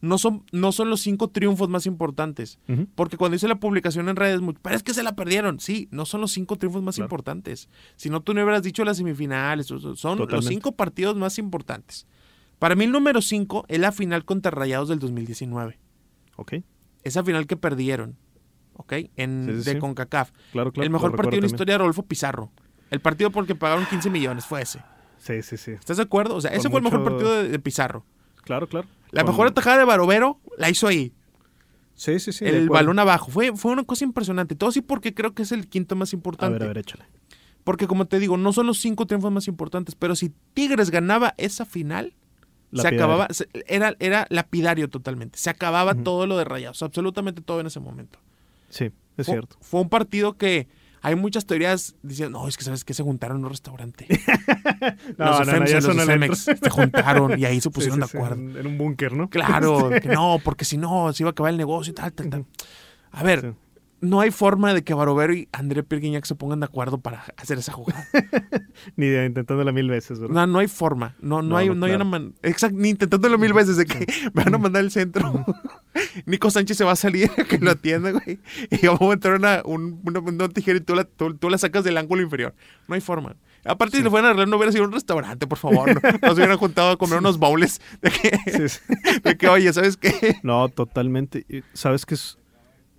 [0.00, 2.58] no son, no son los cinco triunfos más importantes.
[2.96, 4.40] Porque cuando hice la publicación en redes,
[4.72, 5.60] es que se la perdieron.
[5.60, 7.04] Sí, no son los cinco triunfos más Claro.
[7.06, 7.68] importantes.
[7.94, 9.66] Si no, tú no hubieras dicho las semifinales.
[9.68, 12.08] Son los cinco partidos más importantes.
[12.58, 15.78] Para mí el número cinco es la final contra Rayados del 2019.
[16.34, 16.54] Ok,
[17.04, 18.16] Esa final que perdieron,
[18.72, 18.94] ¿ok?
[19.16, 19.78] En, Sí, sí, de sí.
[19.78, 20.32] CONCACAF.
[20.50, 20.84] claro, claro.
[20.86, 22.50] el mejor partido en la historia de Rodolfo Pizarro.
[22.90, 24.80] El partido porque pagaron 15 millones fue ese.
[25.24, 25.70] Sí, sí, sí.
[25.70, 26.34] ¿Estás de acuerdo?
[26.36, 28.04] O sea, ese fue el mejor partido de, de Pizarro.
[28.42, 28.86] Claro, claro.
[29.10, 31.14] La Con- mejor atajada de Barovero la hizo ahí.
[31.94, 32.44] Sí, sí, sí.
[32.44, 33.30] el balón abajo.
[33.30, 34.54] Fue, fue una cosa impresionante.
[34.54, 36.58] Todo así porque creo que es el quinto más A importante.
[36.58, 37.04] ver, a ver, échale.
[37.62, 41.32] Porque como te digo, no son los cinco triunfos más importantes, pero si Tigres ganaba
[41.38, 42.12] esa final,
[42.74, 43.28] se acababa,
[43.66, 45.38] era, era lapidario totalmente.
[45.38, 48.18] Se acababa todo lo de Rayados, absolutamente todo en ese momento.
[48.68, 49.56] Sí, es Fue- cierto.
[49.62, 50.68] Fue un partido que
[51.04, 54.06] hay muchas teorías diciendo, no, es que sabes que se juntaron en un restaurante.
[55.18, 58.42] los y los de Femex se juntaron y ahí se pusieron Sí, sí, de acuerdo.
[58.42, 59.28] En, en un búnker, ¿no?
[59.28, 62.30] Claro, que no, porque si no, se iba a acabar el negocio y tal, tal,
[62.30, 62.46] tal.
[63.12, 63.54] A ver.
[64.04, 67.58] No hay forma de que Barovero y André Pierguignac se pongan de acuerdo para hacer
[67.58, 68.06] esa jugada.
[68.96, 70.34] Ni de intentándola mil veces, ¿verdad?
[70.34, 71.16] No, no hay forma.
[71.20, 72.04] No, no, No, hay, no, no hay claro.
[72.04, 75.44] una man- Exacto, ni intentándolo mil veces de que me van a mandar el centro.
[76.26, 78.38] Nico Sánchez se va a salir a que lo atienda, güey.
[78.70, 81.58] Y vamos a entrar una, un, una, una tijera y tú la, tú, tú la
[81.58, 82.54] sacas del ángulo inferior.
[82.88, 83.36] No hay forma.
[83.64, 85.88] Aparte, si le fueran a arreglar, no hubiera sido un restaurante, por favor.
[85.94, 88.78] No, nos hubieran juntado a comer unos bowls de que, Sí,
[89.22, 90.36] de que, oye, ¿sabes qué?
[90.42, 91.46] No, totalmente.
[91.72, 92.36] Sabes que es,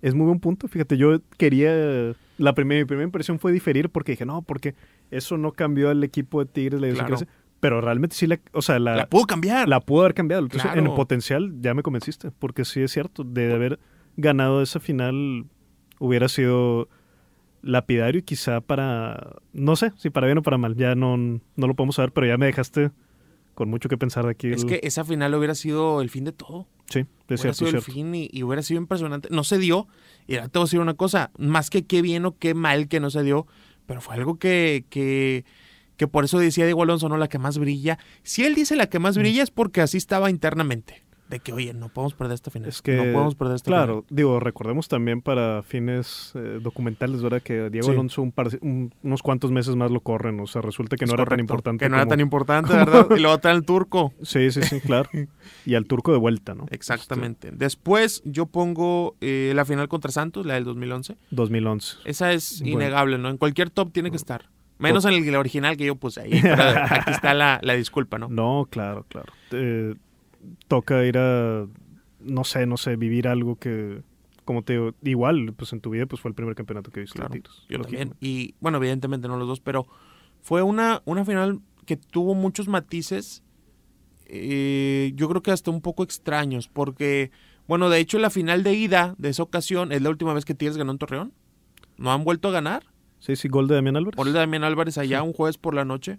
[0.06, 0.68] es muy buen punto.
[0.68, 2.14] Fíjate, yo quería.
[2.38, 4.74] La primera, mi primera impresión fue diferir porque dije, no, porque
[5.10, 7.16] eso no cambió al equipo de Tigres, la Claro.
[7.58, 9.66] Pero realmente sí, la, o sea, la, La pudo cambiar.
[9.68, 10.42] la pudo haber cambiado.
[10.42, 10.86] Entonces, Claro.
[10.86, 13.78] en potencial ya me convenciste, porque sí es cierto, de haber
[14.16, 15.46] ganado esa final
[15.98, 16.88] hubiera sido
[17.62, 21.66] lapidario y quizá para, no sé, si para bien o para mal, ya no, no
[21.66, 22.90] lo podemos saber, pero ya me dejaste
[23.56, 24.46] con mucho que pensar de aquí.
[24.52, 26.68] Es el- que esa final hubiera sido el fin de todo.
[26.88, 27.06] sí, es
[27.40, 29.28] hubiera cierto, sido el fin y, y hubiera sido impresionante.
[29.32, 29.88] No se dio.
[30.28, 32.86] Y ahora te voy a decir una cosa, más que qué bien o qué mal
[32.86, 33.46] que no se dio,
[33.86, 35.44] pero fue algo que, que,
[35.96, 37.98] que por eso decía Diego Alonso, no la que más brilla.
[38.22, 39.02] Si él dice la que Mm.
[39.02, 41.02] más brilla es porque así estaba internamente.
[41.28, 42.68] De que, oye, no podemos perder esta final.
[42.68, 47.42] Es que, no podemos perder esta claro, digo, recordemos también para fines eh, documentales, ¿verdad?
[47.42, 47.92] Que Diego Sí.
[47.92, 51.14] Alonso un par- un- unos cuantos meses más lo corren, o sea, resulta que no
[51.14, 51.84] era tan importante.
[51.84, 53.08] Que no era tan importante, ¿verdad?
[53.16, 54.12] Y luego trae el turco.
[54.22, 55.10] Sí, sí, sí, claro.
[55.66, 56.66] y al turco de vuelta, ¿no?
[56.70, 57.50] Exactamente.
[57.52, 61.14] Después yo pongo eh, la final contra Santos, la del 2011.
[61.14, 61.96] Este, 2011.
[62.04, 62.74] Esa es Bueno.
[62.76, 63.30] innegable, ¿no?
[63.30, 64.48] En cualquier top tiene que estar.
[64.78, 66.30] Menos en el original que yo puse ahí.
[66.42, 68.28] pero aquí está la, la disculpa, ¿no?
[68.28, 69.32] No, claro, claro.
[69.50, 69.94] Eh,
[70.68, 71.66] toca ir a,
[72.20, 74.02] no sé, no sé, vivir algo que,
[74.44, 77.18] como te digo, igual, pues en tu vida pues fue el primer campeonato que viste
[77.18, 77.62] Claro, de Tigres.
[77.68, 78.14] Yo también.
[78.20, 79.86] Y bueno, evidentemente no los dos, pero
[80.42, 83.42] fue una, una final que tuvo muchos matices.
[84.28, 87.30] eh, yo creo que hasta un poco extraños, porque,
[87.68, 90.54] bueno, de hecho, la final de ida de esa ocasión es la última vez que
[90.54, 91.32] Tigres ganó en Torreón.
[91.96, 92.84] No han vuelto a ganar.
[93.20, 94.18] Sí, sí, gol de Damián Álvarez.
[94.18, 96.18] El de Damián Álvarez allá un jueves por la noche.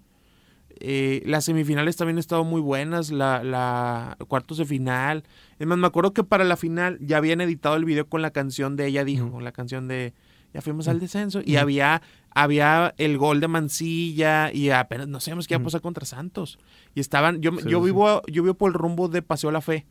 [0.81, 5.23] Eh, las semifinales también han estado muy buenas, la, la cuartos de final.
[5.59, 8.31] Es más, me acuerdo que para la final ya habían editado el video con la
[8.31, 9.39] canción de Ella Dijo, Ujú.
[9.41, 10.13] la canción de
[10.53, 11.41] Ya fuimos al descenso.
[11.43, 12.01] Y había,
[12.31, 16.57] había el gol de Mancilla y apenas no sabíamos qué iba a pasar contra Santos.
[16.95, 19.61] Y estaban, yo, Sí, yo sí, vivo, yo vivo por el rumbo de Paseo La
[19.61, 19.85] Fe.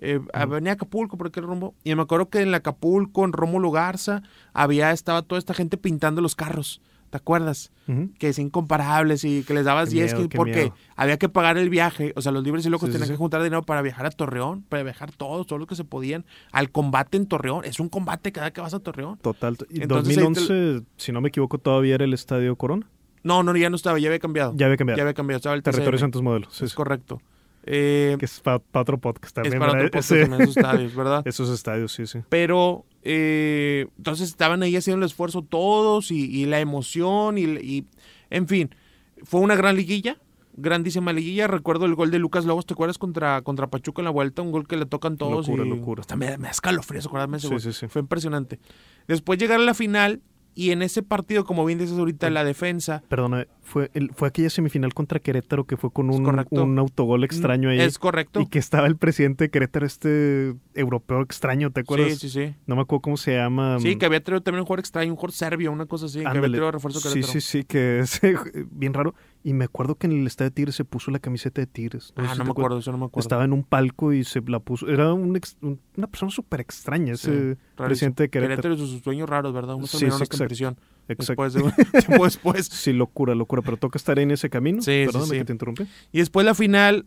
[0.00, 1.74] Eh, Avenida Acapulco, por aquel rumbo.
[1.82, 4.22] Y me acuerdo que en la Acapulco, en Rómulo Garza,
[4.52, 6.80] había, estaba toda esta gente pintando los carros.
[7.10, 7.72] ¿Te acuerdas?
[8.18, 10.74] Que es incomparables y que les dabas Qué 10 miedo, que- qué porque miedo.
[10.94, 13.12] había que pagar el viaje, o sea, los libres y locos Sí, tenían sí.
[13.14, 16.26] que juntar dinero para viajar a Torreón, para viajar todos, todos los que se podían,
[16.52, 19.16] al combate en Torreón, es un combate cada que vas a Torreón.
[19.18, 19.56] Total.
[19.70, 22.86] Y Entonces, ahí te- 2011, si no me equivoco, todavía era el Estadio Corona.
[23.24, 24.52] No, no, ya no estaba, ya había cambiado.
[24.54, 24.96] Ya había cambiado.
[24.98, 26.00] Ya había cambiado, estaba el Territorio TCM.
[26.00, 26.54] Santos Modelos.
[26.54, 27.20] Sí, Es correcto.
[27.64, 29.54] Eh, Que es para otro podcast también.
[29.54, 31.22] es para otro podcast Ese- también esos estadios, ¿verdad?
[31.26, 32.20] Esos estadios, sí, sí.
[32.28, 37.86] Pero eh, entonces estaban ahí haciendo el esfuerzo todos y, y la emoción y, y-
[38.30, 38.74] en fin,
[39.22, 40.18] fue una gran liguilla,
[40.54, 41.46] grandísima liguilla.
[41.46, 42.98] Recuerdo el gol de Lucas Lobos, ¿te acuerdas?
[42.98, 45.46] Contra, contra Pachuca en la vuelta, un gol que le tocan todos.
[45.48, 46.00] Locura, y locura.
[46.02, 47.60] Hasta me, me da escalofríos de ese Sí, gol.
[47.60, 47.88] sí, sí.
[47.88, 48.58] Fue impresionante.
[49.06, 50.20] Después llegar a la final
[50.58, 53.04] y en ese partido, como bien dices ahorita, la defensa.
[53.08, 57.80] Perdona, fue, el, fue aquella semifinal contra Querétaro que fue con un, autogol extraño ahí.
[57.80, 58.40] Es correcto.
[58.40, 62.18] Y que estaba el presidente de Querétaro, este europeo extraño, ¿te acuerdas?
[62.18, 62.54] Sí, sí, sí.
[62.66, 63.78] No me acuerdo cómo se llama.
[63.78, 66.26] Sí, que había traído también un jugador extraño, un jugador serbio, una cosa así, que
[66.26, 67.32] había traído refuerzo Sí, Querétaro.
[67.34, 68.20] sí, sí, que es
[68.72, 69.14] bien raro.
[69.44, 72.12] Y me acuerdo que en el estadio de Tigres se puso la camiseta de Tigres.
[72.16, 73.24] Ah, si no me acuerdo, eso no me acuerdo.
[73.24, 74.88] Estaba en un palco y se la puso.
[74.88, 78.62] Era un ex- un- una persona súper extraña, ese presidente de Querétaro.
[78.62, 79.76] Querétaro y sus sueños raros, ¿verdad?
[79.76, 80.44] Unos Sí, sí, hasta en exacto.
[80.46, 80.76] prisión.
[81.08, 81.44] Exacto.
[81.44, 82.66] Después de tiempo después.
[82.66, 83.62] Sí, locura, locura.
[83.62, 84.82] Pero toca estar en ese camino.
[84.82, 85.38] Sí, sí, Perdóname sí.
[85.38, 85.86] que te interrumpí.
[86.12, 87.06] Y después la final,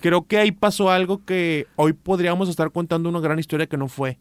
[0.00, 3.88] creo que ahí pasó algo que hoy podríamos estar contando una gran historia que no
[3.88, 4.18] fue.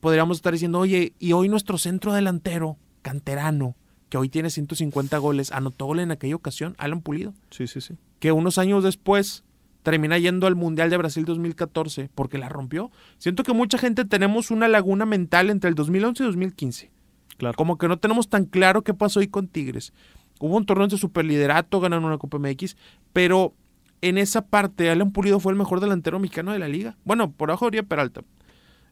[0.00, 3.76] Podríamos estar diciendo, oye, y hoy nuestro centro delantero, canterano,
[4.12, 7.94] que hoy tiene 150 goles, anotó gol en aquella ocasión, Alan Pulido, Sí, sí, sí.
[8.18, 9.42] que unos años después
[9.82, 12.90] termina yendo al Mundial de Brasil 2014 porque la rompió.
[13.16, 16.90] Siento que mucha gente tenemos una laguna mental entre el 2011 y 2015.
[17.38, 17.56] Claro.
[17.56, 19.94] Como que no tenemos tan claro qué pasó ahí con Tigres.
[20.40, 22.76] Hubo un torneo de superliderato, ganaron una Copa MX,
[23.14, 23.54] pero
[24.02, 26.98] en esa parte Alan Pulido fue el mejor delantero mexicano de la liga.
[27.06, 28.20] Bueno, por abajo Oribe Peralta.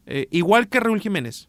[0.07, 1.47] Eh, igual que Raúl Jiménez.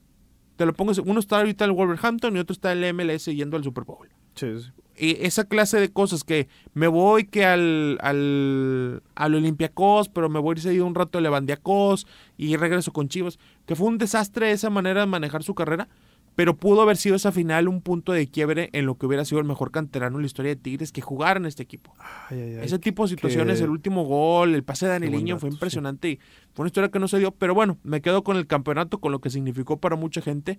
[0.56, 3.26] Te lo pongo, uno está ahorita en el Wolverhampton y otro está en el MLS
[3.26, 4.08] yendo al Super Bowl.
[4.34, 4.70] Sí, sí.
[4.96, 10.38] Y esa clase de cosas que me voy que al, al, al Olympiacos, pero me
[10.38, 13.98] voy a ir seguido un rato al Levandiacos y regreso con Chivas, que fue un
[13.98, 15.88] desastre esa manera de manejar su carrera,
[16.34, 19.40] pero pudo haber sido esa final un punto de quiebre en lo que hubiera sido
[19.40, 21.94] el mejor canterano en la historia de Tigres que jugara en este equipo.
[22.28, 22.64] Ay, ay, ay.
[22.64, 25.54] Ese tipo de situaciones, el último gol, el pase de Daniliño fue sí.
[25.56, 26.16] impresionante y
[26.54, 29.12] fue una historia que no se dio, pero bueno, me quedo con el campeonato, con
[29.12, 30.58] lo que significó para mucha gente,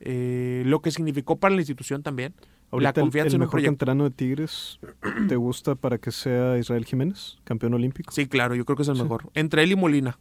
[0.00, 2.34] eh, lo que significó para la institución también,
[2.70, 3.70] Ahorita la el- confianza el, en un mejor proyecto.
[3.72, 4.80] canterano de Tigres,
[5.28, 8.12] ¿te gusta para que sea Israel Jiménez, campeón olímpico?
[8.12, 9.02] Sí, claro, yo creo que es el Sí.
[9.02, 9.30] mejor.
[9.34, 10.18] Entre él y Molina.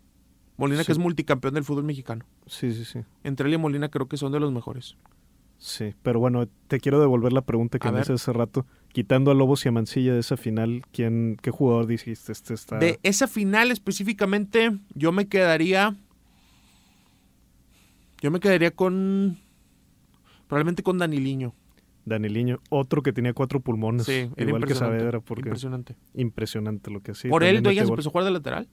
[0.58, 0.88] Molina Sí.
[0.88, 2.26] que es multicampeón del fútbol mexicano.
[2.46, 3.00] Sí, sí, sí.
[3.24, 4.96] Entre él y Molina creo que son de los mejores.
[5.58, 8.66] Sí, pero bueno, te quiero devolver la pregunta que A me hice hace rato.
[8.92, 12.32] Quitando a Lobos y a Mancilla de esa final, ¿quién, ¿qué jugador dijiste?
[12.34, 12.78] Este está...
[12.80, 15.96] De esa final específicamente, yo me quedaría.
[18.22, 19.38] Yo me quedaría con.
[20.48, 21.54] Probablemente con Daniliño.
[22.06, 24.76] Daniliño, otro que tenía cuatro pulmones, Sí, era igual que.
[24.76, 25.96] Saavedra, porque Impresionante.
[26.14, 27.32] impresionante lo que hacía.
[27.32, 27.94] Por él, también gol.
[27.94, 28.68] empezó a jugar de lateral.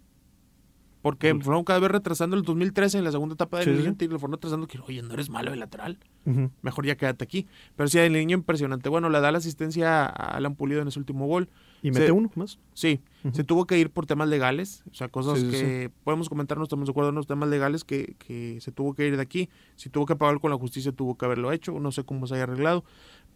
[1.03, 4.19] Porque fueron cada vez retrasando el 2013 en la segunda etapa de Sí, y lo
[4.19, 4.67] fueron retrasando.
[4.67, 5.99] Que, oye, no eres malo de lateral.
[6.61, 7.47] Mejor ya quédate aquí.
[7.75, 8.89] Pero sí, Daniliño impresionante.
[8.91, 11.49] Bueno, le da la asistencia a Alan Pulido en ese último gol.
[11.83, 12.59] Y mete Se- uno más.
[12.75, 13.01] Sí,
[13.33, 16.65] se tuvo que ir por temas legales, o sea, cosas Sí, que podemos comentar, no
[16.65, 19.49] estamos de acuerdo en los temas legales, que, que se tuvo que ir de aquí,
[19.77, 22.35] si tuvo que pagar con la justicia, tuvo que haberlo hecho, no sé cómo se
[22.35, 22.85] haya arreglado,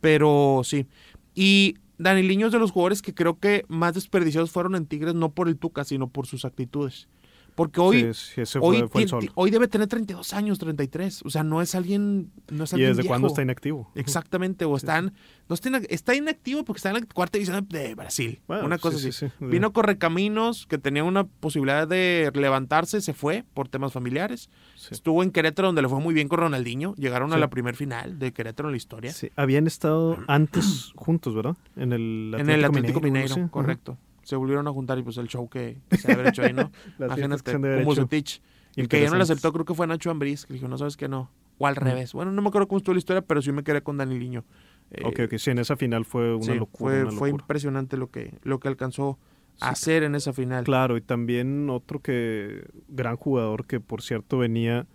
[0.03, 0.87] pero sí.
[1.35, 5.31] Y Daniliño es de los jugadores que creo que más desperdiciados fueron en Tigres, no
[5.31, 7.09] por el Tuca, sino por sus actitudes.
[7.55, 11.45] Porque hoy, Sí, sí, hoy, fue, fue hoy debe tener 32 años, 33, o sea,
[11.45, 13.89] no es alguien, no es ¿Y alguien desde cuándo está inactivo?
[13.95, 15.13] Exactamente, o están,
[15.49, 18.79] no está, ina- está inactivo porque está en la cuarta división de Brasil, Bueno, una
[18.79, 19.27] cosa sí, así.
[19.29, 19.45] sí, sí.
[19.47, 24.51] Vino Correcaminos, que tenía una posibilidad de levantarse, se fue por temas familiares.
[24.91, 26.95] Estuvo en Querétaro, donde le fue muy bien con Ronaldinho.
[26.97, 29.13] Llegaron a la primer final de Querétaro en la historia.
[29.13, 31.57] Sí, Habían estado antes juntos, ¿verdad?
[31.77, 33.97] En el en el Atlético Mineiro, correcto.
[34.25, 36.71] Se volvieron a juntar y pues el show que, se había hecho ahí, ¿no?
[36.99, 38.03] Imagínate, se han de haber con hecho.
[38.03, 38.43] Bucetich.
[38.77, 40.97] El que ya no le aceptó creo que fue Nacho Ambriz, que dijo, no sabes
[40.97, 41.31] que no.
[41.59, 42.13] O al revés.
[42.13, 44.45] Bueno, no me acuerdo cómo estuvo la historia, pero sí me quedé con Daniliño.
[44.91, 46.91] Eh, Ok, ok, sí, en esa final fue una sí, locura.
[46.95, 49.19] fue, una fue impresionante lo que, lo que alcanzó
[49.61, 49.73] a Sí.
[49.73, 50.65] hacer en esa final.
[50.65, 54.87] Claro, y también otro que gran jugador que por cierto venía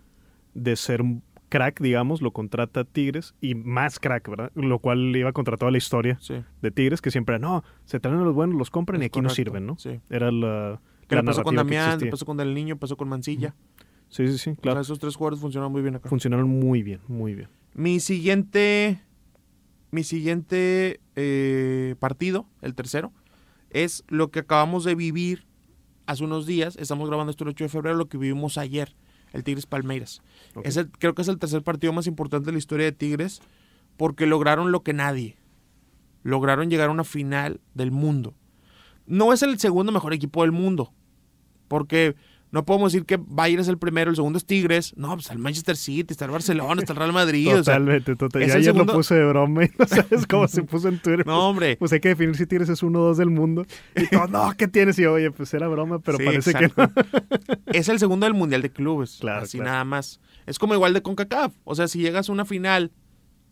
[0.52, 4.50] de ser un crack, digamos, lo contrata Tigres y más crack, ¿verdad?
[4.54, 6.42] Lo cual iba contra toda la historia Sí.
[6.62, 9.28] de Tigres que siempre, no, se traen a los buenos, los compran y aquí no
[9.28, 9.76] sirven, ¿no?
[9.76, 10.00] Sí.
[10.08, 12.96] Era la, Que la le pasó con que Damián, le pasó con Del Niño, pasó
[12.96, 13.54] con Mancilla.
[14.08, 14.80] Sí, sí, sí, O sea, claro.
[14.80, 16.08] esos tres jugadores funcionaron muy bien acá.
[16.08, 17.48] Funcionaron muy bien, muy bien.
[17.74, 19.00] Mi siguiente,
[19.90, 23.12] mi siguiente eh, partido, el tercero,
[23.70, 25.46] es lo que acabamos de vivir
[26.06, 26.76] hace unos días.
[26.76, 28.94] Estamos grabando esto el 8 de febrero, lo que vivimos ayer,
[29.32, 30.22] el Tigres Palmeiras.
[30.98, 33.40] Creo que es el tercer partido más importante de la historia de Tigres
[33.96, 35.36] porque lograron lo que nadie.
[36.22, 38.34] Lograron llegar a una final del mundo.
[39.06, 40.92] No es el segundo mejor equipo del mundo,
[41.68, 42.14] porque
[42.52, 44.92] no podemos decir que Bayern es el primero, el segundo es Tigres.
[44.96, 47.48] No, pues está el Manchester City, está el Barcelona, está el Real Madrid.
[47.48, 48.42] o sea, Totalmente, total.
[48.42, 50.88] es Y el ayer segundo- lo puse de broma y no sabes cómo se puso
[50.88, 51.26] en Twitter.
[51.26, 51.76] no, hombre.
[51.76, 53.64] Pues hay que definir si Tigres es uno o dos del mundo.
[53.94, 54.98] Y todo, no, ¿qué tienes?
[54.98, 56.90] Y yo, oye, pues era broma, pero Sí, parece que no.
[57.66, 59.18] es el segundo del Mundial de Clubes.
[59.20, 59.70] Claro, así claro.
[59.72, 60.20] nada más.
[60.46, 61.52] Es como igual de CONCACAF.
[61.64, 62.90] O sea, si llegas a una final,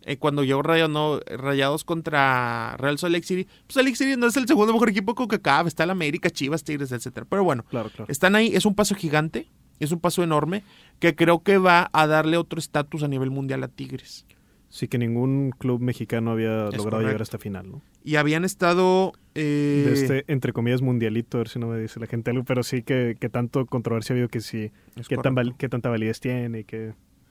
[0.02, 4.16] eh, cuando llegó Rayados, no, Rayados contra Real Salt Lake City, pues Salt Lake City
[4.16, 5.66] no es el segundo mejor equipo de CONCACAF.
[5.66, 7.26] Está el América, Chivas, Tigres, etcétera.
[7.28, 8.10] Pero bueno, Claro, claro.
[8.10, 8.50] están ahí.
[8.54, 9.48] Es un paso gigante.
[9.80, 10.64] Es un paso enorme
[10.98, 14.26] que creo que va a darle otro estatus a nivel mundial a Tigres.
[14.70, 17.22] Sí que ningún club mexicano había Es logrado llegar correcto.
[17.22, 17.82] a esta final, ¿no?
[18.04, 19.12] Y habían estado...
[19.34, 22.44] eh, De este, entre comillas, mundialito, a ver si no me dice la gente algo,
[22.44, 24.72] pero sí que, que tanto controversia ha habido que sí,
[25.08, 26.88] qué, tan qué tanta validez tiene y qué,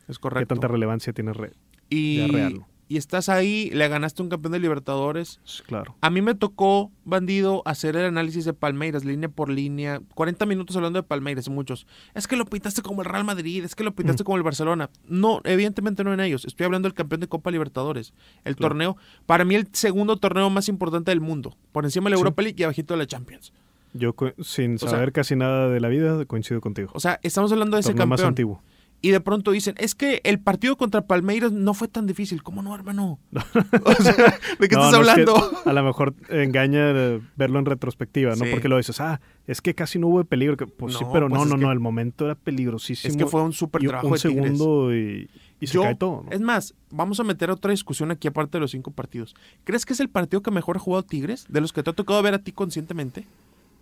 [0.07, 0.55] es qué correcto.
[0.55, 1.31] tanta relevancia tiene.
[1.89, 5.41] Y, y estás ahí, le ganaste un campeón de Libertadores.
[5.65, 5.95] Claro.
[5.99, 10.01] A mí me tocó, bandido, hacer el análisis de Palmeiras, línea por línea.
[10.15, 11.85] 40 minutos hablando de Palmeiras, muchos.
[12.13, 14.89] Es que lo pintaste como el Real Madrid, es que lo pintaste como el Barcelona.
[15.07, 16.45] No, evidentemente no en ellos.
[16.45, 18.13] Estoy hablando del campeón de Copa Libertadores.
[18.45, 18.69] El Claro.
[18.69, 21.57] torneo, para mí el segundo torneo más importante del mundo.
[21.73, 22.21] Por encima de la Sí.
[22.21, 23.51] Europa League y abajito de la Champions.
[23.93, 26.91] Yo, sin saber casi nada de la vida, coincido contigo.
[26.93, 28.29] O sea, estamos hablando de ese Torneo más campeón.
[28.29, 28.61] antiguo.
[28.99, 32.41] Y de pronto dicen, es que el partido contra Palmeiras no fue tan difícil.
[32.41, 33.19] ¿Cómo no, hermano?
[33.85, 35.51] o sea, ¿de qué No, estás no, es que hablando?
[35.65, 36.91] a lo mejor engaña
[37.35, 38.45] verlo en retrospectiva, ¿no?
[38.45, 38.51] Sí.
[38.51, 40.57] Porque lo dices, ah, es que casi no hubo peligro.
[40.67, 43.11] Pues sí, pero pues no, no, no, el momento era peligrosísimo.
[43.11, 45.29] Es que fue un súper trabajo un de segundo y,
[45.59, 46.31] y se Yo- cae todo, ¿no?
[46.31, 49.35] Es más, vamos a meter otra discusión aquí aparte de los cinco partidos.
[49.63, 51.45] ¿Crees que es el partido que mejor ha jugado Tigres?
[51.49, 53.27] De los que te ha tocado ver a ti conscientemente.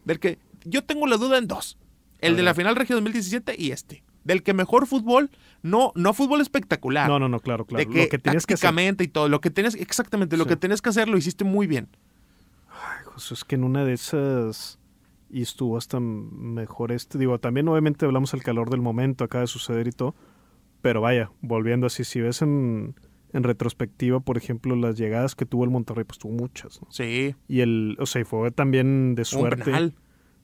[0.04, 1.78] Del que yo tengo la duda en dos.
[2.20, 4.04] El de la final Regio 2017 y este.
[4.26, 5.30] Del que mejor fútbol,
[5.64, 7.08] no, no fútbol espectacular.
[7.08, 7.86] No, no, no, claro, claro.
[7.86, 8.74] de que, lo que tenías que hacer.
[9.02, 9.30] y todo.
[9.30, 10.50] Lo que tenías, exactamente, lo Sí.
[10.50, 11.88] que tenías que hacer lo hiciste muy bien.
[12.70, 14.80] Ay, José, es que en una de esas
[15.30, 17.18] y estuvo hasta mejor este.
[17.18, 20.16] Digo, también obviamente hablamos del calor del momento, acaba de suceder y todo.
[20.82, 22.96] Pero vaya, volviendo así, si ves en,
[23.34, 26.88] en retrospectiva, por ejemplo, las llegadas que tuvo el Monterrey, pues tuvo muchas, ¿no?
[26.92, 27.36] Sí.
[27.48, 29.64] Y el, o sea, y fue también de Un suerte.
[29.66, 29.96] penal.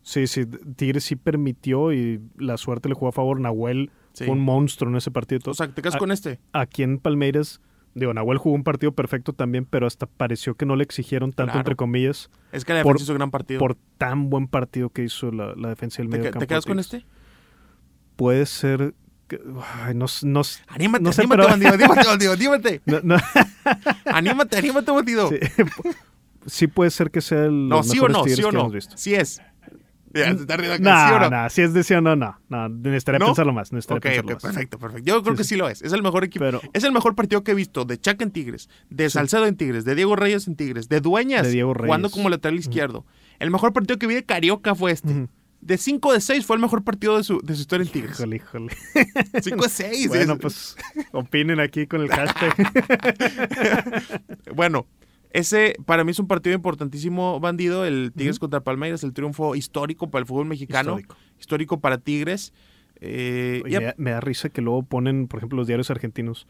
[0.04, 0.46] Sí, sí,
[0.76, 3.40] Tigres sí permitió y la suerte le jugó a favor.
[3.40, 4.26] Nahuel Sí.
[4.26, 5.40] fue un monstruo en ese partido.
[5.52, 6.40] O sea, te quedas con este.
[6.54, 7.62] Aquí en Palmeiras,
[7.96, 11.52] digo, Nahuel jugó un partido perfecto también, pero hasta pareció que no le exigieron tanto,
[11.54, 11.60] Claro.
[11.60, 13.60] entre comillas, Es que la por- defensa hizo gran partido.
[13.60, 16.40] por tan buen partido que hizo la, la defensa del ¿Te, medio que- campo.
[16.42, 17.06] te quedas con este?
[18.16, 18.94] Puede ser...
[19.86, 22.82] ay, no, no, Anímate, no sé, anímate, pero- bandido, anímate, bandido, anímate.
[22.86, 23.16] no- no,
[24.06, 25.30] Anímate, anímate, bandido.
[25.30, 25.38] sí,
[26.48, 28.70] sí puede ser que sea el No, sí o no, sí o no.
[28.96, 29.42] Sí es.
[30.14, 31.30] Ya, se está riendo No, ¿sí o no?
[31.30, 32.38] no, si es de sí o no, no.
[32.50, 33.28] No, necesitaría ¿No?
[33.28, 33.72] pensarlo más.
[33.72, 34.44] Necesitaría Ok, pensarlo ok, más.
[34.54, 35.06] perfecto, perfecto.
[35.06, 35.56] Yo creo Sí, que sí.
[35.56, 35.82] lo es.
[35.82, 36.46] Es el mejor equipo.
[36.46, 39.56] Pero Es el mejor partido que he visto de Chaca en Tigres, de Salcedo en
[39.56, 42.14] Tigres, de Diego Reyes en Tigres, de Dueñas De Diego jugando Reyes.
[42.14, 43.06] como lateral izquierdo.
[43.40, 45.28] El mejor partido que vi de Carioca fue este.
[45.62, 48.18] De 5 de 6 fue el mejor partido de su, de su historia en Tigres.
[48.20, 48.74] Híjole, híjole.
[49.44, 50.08] 5 de 6.
[50.08, 50.76] Bueno, pues
[51.12, 52.56] opinen aquí con el hashtag.
[54.56, 54.88] Bueno,
[55.34, 57.86] ese para mí es un partido importantísimo, bandido.
[57.86, 61.80] El Tigres contra Palmeiras, el triunfo histórico para el fútbol mexicano, histórico, Histórico.
[61.82, 62.54] para Tigres.
[63.00, 66.48] Eh, Oye, ya- me, da, risa que luego ponen, por ejemplo, los diarios argentinos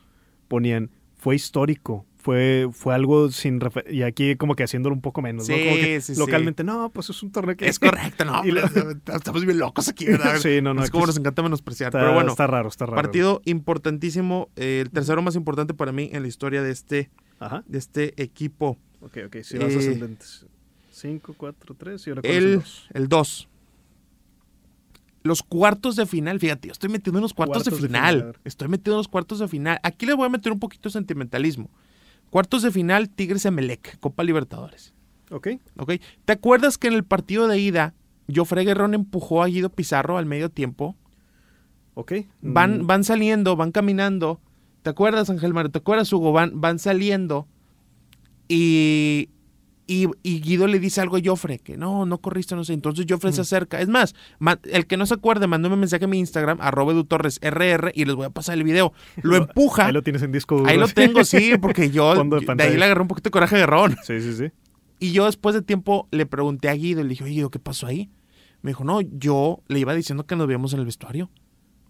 [0.47, 5.21] ponían, fue histórico, fue, fue algo sin refer- y aquí como que haciéndolo un poco
[5.21, 5.55] menos, ¿no?
[5.55, 6.19] Sí, Como que sí, sí.
[6.19, 8.41] localmente, no, pues es un torneo que es correcto, no.
[8.45, 8.49] Y
[9.15, 10.35] Estamos bien locos aquí, ¿verdad?
[10.41, 11.87] Sí, no, no, Es como nos encanta menospreciar.
[11.89, 12.95] está, pero bueno, está raro, está raro.
[13.01, 17.09] partido importantísimo, eh, el tercero más importante para mí en la historia de este,
[17.41, 17.63] Ajá.
[17.67, 18.77] de este equipo.
[19.01, 20.45] Ok, ok, vas Eh, ascendentes.
[20.91, 22.87] 5, 4, 3 y ahora El dos?
[22.93, 23.47] el 2.
[25.23, 28.35] Los cuartos de final, fíjate, yo estoy metido en los cuartos, Cuartos de, de final.
[28.43, 29.79] Estoy metido en los cuartos de final.
[29.83, 31.69] Aquí les voy a meter un poquito de sentimentalismo.
[32.31, 34.93] Cuartos de final, Tigres Emelec, Copa Libertadores.
[35.29, 35.49] Ok.
[35.77, 35.93] ¿Ok?
[36.25, 37.93] ¿Te acuerdas que en el partido de ida,
[38.33, 40.95] Jofre Guerrón empujó a Guido Pizarro al medio tiempo?
[41.93, 42.13] Ok.
[42.41, 44.39] Van, Mm, van saliendo, van caminando.
[44.81, 45.71] ¿Te acuerdas, Ángel Mario?
[45.71, 46.31] ¿Te acuerdas, Hugo?
[46.31, 47.47] Van, van saliendo
[48.47, 49.29] y,
[49.87, 52.73] y, y Guido le dice algo a Joffre, que no, no corriste, no sé.
[52.73, 53.79] Entonces Joffre se acerca.
[53.79, 54.13] Es más,
[54.63, 58.05] el que no se acuerde, mandó un mensaje a mi Instagram, arroba edutorres RR, y
[58.05, 58.93] les voy a pasar el video.
[59.21, 59.85] Lo empuja.
[59.87, 60.69] Ahí lo tienes en disco duro.
[60.69, 63.55] Ahí lo tengo, sí, porque yo de de ahí le agarré un poquito de coraje
[63.55, 63.95] a Guerrón.
[64.03, 64.45] Sí, sí, sí.
[64.99, 67.87] Y yo después de tiempo le pregunté a Guido, le dije, oye, Guido, ¿qué pasó
[67.87, 68.09] ahí?
[68.61, 71.31] Me dijo, no, yo le iba diciendo que nos veíamos en el vestuario.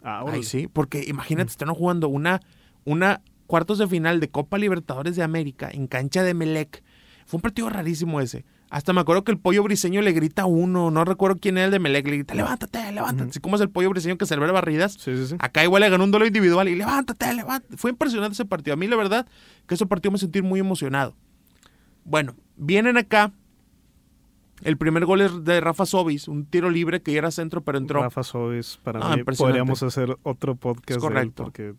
[0.04, 0.44] Ah, Ay, órale.
[0.44, 2.40] sí, porque imagínate, están jugando una,
[2.86, 6.84] una cuartos de final de Copa Libertadores de América en cancha de Melec.
[7.26, 8.46] Fue un partido rarísimo ese.
[8.70, 11.66] Hasta me acuerdo que el pollo briseño le grita a uno, no recuerdo quién era
[11.66, 13.32] el de Melec, le grita, levántate, levántate.
[13.32, 14.94] Así como es el pollo briseño que celebra barridas.
[14.94, 15.36] Sí, sí, sí.
[15.40, 17.76] Acá igual le ganó un duelo individual y levántate, levántate.
[17.76, 18.74] Fue impresionante ese partido.
[18.74, 19.28] A mí la verdad
[19.68, 21.14] que ese partido me sentí muy emocionado.
[22.06, 23.34] Bueno, vienen acá.
[24.64, 27.78] El primer gol es de Rafa Sobis, un tiro libre que ya era centro, pero
[27.80, 28.02] entró.
[28.02, 31.44] Rafa Sobis, para No, mí, podríamos hacer otro podcast Es de él correcto.
[31.44, 31.74] porque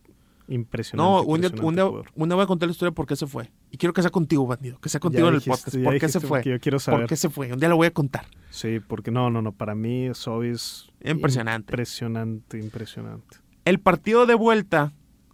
[0.52, 1.10] impresionante.
[1.10, 2.10] No, un día, un, día, jugador.
[2.14, 3.50] un día voy a contar la historia de por qué se fue.
[3.70, 4.78] Y quiero que sea contigo, bandido.
[4.80, 5.84] Que sea contigo Ya en el dijiste, podcast.
[5.84, 6.42] ¿Por qué se fue?
[6.44, 7.00] Yo quiero saber.
[7.00, 7.52] ¿Por qué se fue?
[7.52, 8.26] Un día lo voy a contar.
[8.50, 9.52] Sí, porque no, no, no.
[9.52, 10.90] Para mí, Sobis.
[11.04, 11.72] Impresionante.
[11.72, 13.38] Impresionante, impresionante.
[13.64, 14.92] El partido de vuelta,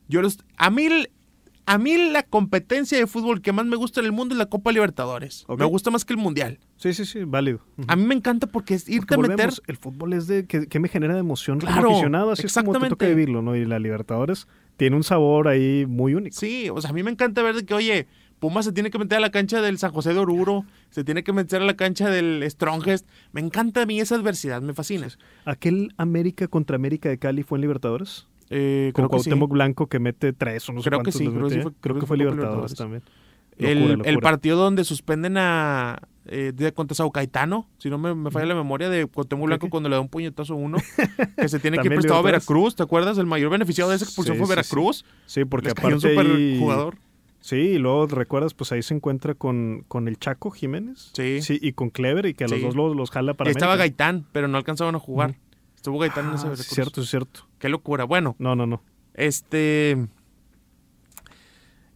[0.08, 0.88] yo los, a mí
[1.68, 4.46] a mí la competencia de fútbol que más me gusta en el mundo es la
[4.46, 5.44] Copa Libertadores.
[5.54, 6.60] Me gusta más que el Mundial.
[6.76, 7.60] Sí, sí, sí, válido.
[7.88, 10.66] A mí me encanta porque es irte Porque a meter el fútbol es de que,
[10.66, 13.14] que me genera de emoción Claro, como aficionado, así es como te toca exactamente.
[13.14, 13.54] vivirlo, ¿no?
[13.54, 14.48] Y la Libertadores
[14.78, 16.34] tiene un sabor ahí muy único.
[16.34, 18.06] Sí, o sea, a mí me encanta ver de que, oye,
[18.38, 21.24] Pumas se tiene que meter a la cancha del San José de Oruro, se tiene
[21.24, 23.06] que meter a la cancha del Strongest.
[23.32, 25.08] Me encanta a mí esa adversidad, me fascina.
[25.44, 28.26] ¿Aquel América contra América de Cali fue en Libertadores?
[28.50, 29.30] Eh, Con creo que sí.
[29.48, 31.72] Blanco que mete tres o no sé que cuántos sí, les creo que sí fue-
[31.80, 32.74] creo que fue Libertadores.
[32.76, 33.02] también.
[33.59, 38.14] El, Locura, el partido donde suspenden a eh, de contra Sao Caetano, si no me,
[38.14, 40.78] me falla la memoria, de Cuauhtémoc Blanco cuando le da un puñetazo a uno,
[41.36, 42.22] que se tiene que ir prestado a.
[42.22, 43.18] Veracruz, ¿te acuerdas?
[43.18, 44.56] El mayor beneficiado de esa expulsión Sí, fue sí, sí.
[44.56, 45.04] Veracruz.
[45.26, 46.96] Sí, porque Les cayó un aparte super jugador.
[47.40, 51.11] Sí, y luego recuerdas, pues ahí se encuentra con, con el Chaco Jiménez.
[51.14, 51.40] Sí.
[51.40, 52.64] Sí, y con Clever, y que a los Sí.
[52.64, 54.04] dos los, los jala para Y estaba América.
[54.04, 55.30] Gaitán, pero no alcanzaban a jugar.
[55.30, 55.38] Ujú.
[55.76, 56.66] Estuvo Gaitán en ese Ah, Veracruz.
[56.66, 57.46] cierto, es cierto.
[57.59, 58.04] Qué locura.
[58.04, 58.82] Bueno, No, no, no.
[59.14, 59.96] este.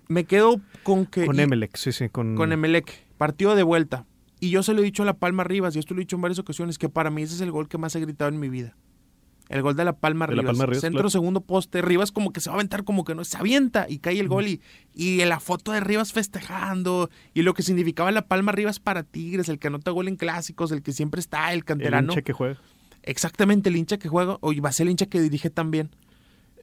[0.08, 1.26] Me quedo con que.
[1.26, 2.08] Con Emelec, sí, sí.
[2.08, 3.06] Con, Con Emelec.
[3.18, 4.06] Partido de vuelta.
[4.40, 6.16] Y yo se lo he dicho a La Palma Rivas, y esto lo he dicho
[6.16, 8.40] en varias ocasiones, que para mí ese es el gol que más he gritado en
[8.40, 8.76] mi vida.
[9.48, 10.56] El gol de La Palma De La Rivas.
[10.56, 11.10] Palma Rivas, Centro, claro.
[11.10, 11.82] segundo poste.
[11.82, 14.28] Rivas como que se va a aventar como que no, se avienta y cae el
[14.28, 14.48] gol.
[14.48, 14.60] Y,
[14.94, 17.10] y la foto de Rivas festejando.
[17.34, 20.72] Y lo que significaba La Palma Rivas para Tigres, el que anota gol en clásicos,
[20.72, 22.12] el que siempre está, el el canterano.
[22.12, 22.58] hincha que juega.
[23.02, 24.38] Exactamente el hincha que juega.
[24.40, 25.90] O va a ser el hincha que dirige también.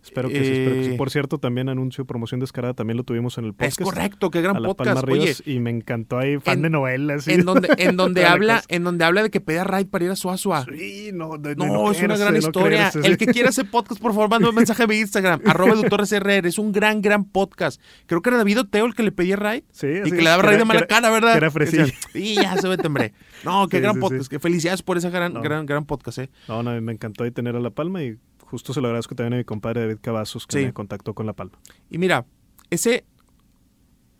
[0.03, 0.91] Espero que, sí, espero que sí.
[0.91, 3.79] Eh, Por cierto, también anuncio promoción descarada, también lo tuvimos en el podcast.
[3.81, 5.01] Es correcto, qué gran a la podcast.
[5.01, 7.27] Palma Oye, Rivas, y me encantó ahí, fan en- de novelas.
[7.27, 10.15] en donde, en donde habla, en donde habla de que pedía ride para ir a
[10.15, 10.65] Suazua.
[10.65, 12.89] Sí, no, de- de No, es una gran no historia.
[12.91, 15.73] creerse, El que quiera ese podcast, por favor, manda un mensaje a mi Instagram, arroba
[15.73, 16.45] edutorresrr.
[16.45, 17.81] Es un gran, gran podcast.
[18.05, 19.65] Creo que era David Oteo el que le pedía ride.
[19.71, 21.33] Sí, Y así que le daba ride de mala cara, ¿verdad?
[21.33, 21.85] que era fresillo.
[22.13, 23.13] Sí, ya se ve tembré.
[23.43, 24.31] No, qué gran podcast.
[24.41, 26.29] felicidades por ese gran, gran, gran podcast, eh.
[26.47, 28.17] No, no, me encantó ahí tener a La Palma y
[28.49, 30.65] justo se lo agradezco también a mi compadre David Cavazos que Sí.
[30.65, 31.57] me contactó con La Palma.
[31.89, 32.25] Y mira,
[32.69, 33.05] ese,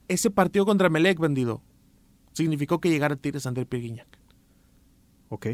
[0.08, 1.62] ese partido contra Melec vendido
[2.34, 4.08] significó que llegara Tigres André Pirguiñac.
[5.30, 5.48] Ok.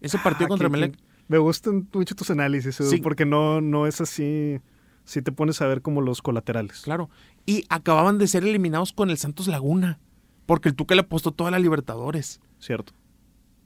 [0.00, 0.96] Ese partido Ah, contra que- Melec.
[0.96, 2.98] que- Me gustan mucho tus análisis, Edu, Sí.
[2.98, 4.60] porque no, no es así.
[5.04, 6.82] Si te pones a ver como los colaterales.
[6.82, 7.08] Claro.
[7.46, 9.98] Y acababan de ser eliminados con el Santos Laguna.
[10.46, 12.40] Porque el Tuca le apostó toda la Libertadores.
[12.58, 12.92] Cierto.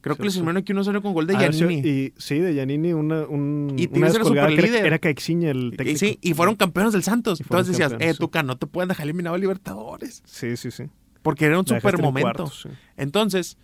[0.07, 2.53] Creo Sí, que les eliminaron aquí uno 0 con gol de si- y sí, de
[2.55, 5.99] Yanini, una, un, Y una descolgada que era, era Caixinha el Y, técnico.
[5.99, 7.39] sí, y fueron campeones del Santos.
[7.39, 8.13] Y Entonces decías, eh.
[8.17, 10.23] Tuca, no te pueden dejar eliminado a Libertadores.
[10.25, 10.83] Sí, sí, sí.
[11.21, 12.21] Porque era un super en momento.
[12.43, 12.69] cuartos, sí.
[12.95, 13.57] Entonces,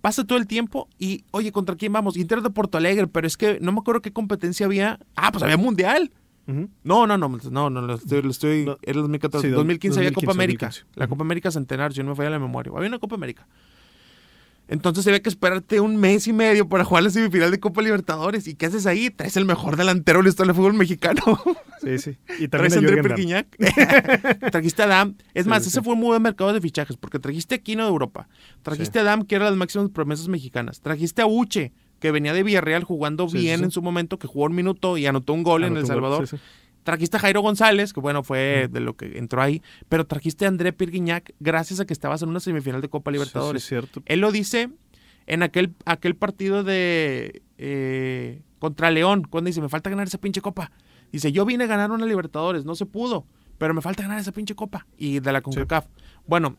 [0.00, 2.16] pasa todo el tiempo y, oye, ¿contra quién vamos?
[2.16, 4.98] Inter de Porto Alegre, pero es que no me acuerdo qué competencia había.
[5.16, 6.10] Ah, pues había Mundial.
[6.48, 6.68] Ujú.
[6.84, 8.78] No, no, no, no, no, lo estoy, lo estoy No.
[8.82, 9.48] era el 2014.
[9.48, 10.66] Sí, do- 2015 había 2015, Copa América.
[10.66, 11.00] 2015.
[11.00, 11.08] La.
[11.08, 12.72] Copa América Centenario, si no me falla la memoria.
[12.76, 13.48] Había una Copa América.
[14.68, 18.48] Entonces había que esperarte un mes y medio para jugar la semifinal de Copa Libertadores.
[18.48, 19.10] ¿Y qué haces ahí?
[19.10, 21.22] Traes el mejor delantero de la historia del fútbol mexicano.
[21.82, 22.16] Sí, sí.
[22.40, 23.00] Y Traes a André.
[23.02, 23.46] Perguiñac.
[24.50, 25.14] trajiste a Dam.
[25.34, 25.84] Es Sí, más, sí, ese sí.
[25.84, 28.28] fue un muy buen mercado de fichajes, porque trajiste a Quino de Europa.
[28.62, 30.80] Trajiste a Dam, que era las máximas promesas mexicanas.
[30.80, 33.64] Trajiste a Uche, que venía de Villarreal jugando Sí, sí, bien sí.
[33.66, 36.26] en su momento, que jugó un minuto y anotó un gol en El gol, Salvador.
[36.26, 36.42] sí, sí.
[36.86, 40.48] Trajiste a Jairo González, que bueno, fue de lo que entró ahí, pero trajiste a
[40.48, 43.60] André Pirguiñac gracias a que estabas en una semifinal de Copa Libertadores.
[43.64, 44.02] Sí, sí, cierto.
[44.06, 44.70] Él lo dice
[45.26, 50.40] en aquel, aquel partido de eh, contra León, cuando dice, me falta ganar esa pinche
[50.40, 50.70] copa.
[51.10, 53.26] Dice, yo vine a ganar una Libertadores, no se pudo,
[53.58, 54.86] pero me falta ganar esa pinche copa.
[54.96, 55.86] Y de la CONCACAF.
[56.28, 56.54] Bueno,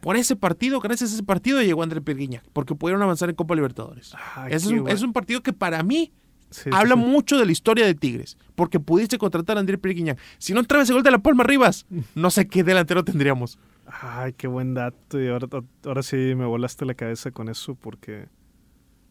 [0.00, 3.56] por ese partido, gracias a ese partido llegó André Pirguiñac, porque pudieron avanzar en Copa
[3.56, 4.14] Libertadores.
[4.36, 6.12] Ay, es, un, es un partido que para mí
[6.50, 7.00] Sí, habla sí.
[7.00, 10.18] mucho de la historia de Tigres, porque pudiste contratar a André Pirguiñac.
[10.38, 13.58] Si no entraba ese gol de la Palma Rivas, no sé qué delantero tendríamos.
[13.86, 15.20] Ay, qué buen dato.
[15.20, 15.48] Y ahora,
[15.84, 18.26] ahora sí me volaste la cabeza con eso porque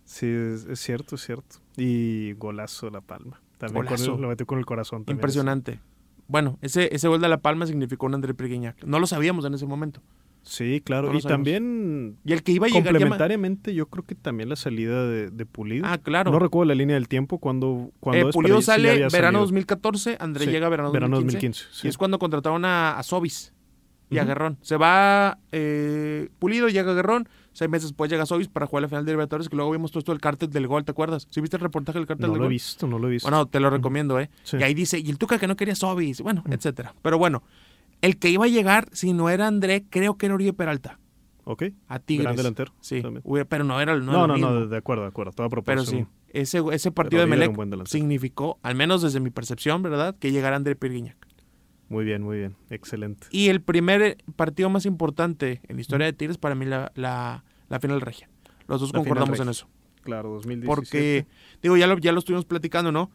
[0.06, 1.58] sí, es, es cierto, es cierto.
[1.78, 3.42] Y golazo La Palma.
[3.58, 4.18] También Golazo.
[4.18, 5.02] lo metió con el corazón.
[5.02, 5.18] también.
[5.18, 5.80] Impresionante.
[6.28, 8.84] Bueno, ese, ese gol de La Palma significó un André Pirguiñac.
[8.84, 10.02] No lo sabíamos en ese momento.
[10.44, 11.12] Sí, claro.
[11.12, 11.38] No y sabemos.
[11.46, 12.86] también Y el que iba a llegar...
[12.94, 15.86] complementariamente yo creo que también la salida de, de Pulido.
[15.88, 16.32] Ah, claro.
[16.32, 19.42] No recuerdo la línea del tiempo cuando, cuando Eh, es, Pulido sale verano salido.
[19.42, 21.26] 2014, André Sí, llega verano 2015.
[21.26, 21.66] 2015.
[21.72, 21.88] sí.
[21.88, 23.54] Y es cuando contrataron a, a Sobis
[24.10, 24.28] y a Ujú.
[24.30, 24.58] Guerrón.
[24.62, 29.06] Se va eh, Pulido, llega Guerrón, seis meses después llega Sobis para jugar la final
[29.06, 31.28] de Libertadores, que luego vimos todo esto del cártel del gol, ¿te acuerdas?
[31.30, 32.54] ¿Sí viste el reportaje del cártel No del lo he gol?
[32.54, 33.30] visto, no lo he visto.
[33.30, 34.32] Bueno, te lo recomiendo, ¿eh?
[34.44, 34.58] Sí.
[34.60, 36.96] Y ahí dice, y el Tuca que no quería Sobis, bueno, etcétera.
[37.04, 37.44] Pero bueno,
[38.02, 41.00] el que iba a llegar, si no era André, creo que era Oribe Peralta,
[41.44, 41.64] ok.
[41.88, 42.24] a Tigres.
[42.26, 42.74] Gran delantero.
[42.82, 43.02] Sí,
[43.50, 44.50] pero no era, no era No, no, mismo.
[44.50, 45.32] no, de acuerdo, de acuerdo.
[45.34, 46.06] Toda Pero proporción.
[46.06, 47.54] sí, ese, ese partido de Melec
[47.88, 50.16] significó, al menos desde mi percepción, ¿verdad?
[50.20, 51.18] Que llegara André Pirguiñac.
[51.90, 52.56] Muy bien, muy bien.
[52.70, 53.28] Excelente.
[53.32, 56.92] Y el primer eh, partido más importante en la historia de Tigres, para mí, la,
[56.94, 58.30] la, la final regia.
[58.68, 59.68] Los dos La concordamos en eso.
[60.04, 60.68] Claro, 2017.
[60.68, 61.26] Porque,
[61.64, 63.10] digo, ya lo, ya lo estuvimos platicando, ¿no?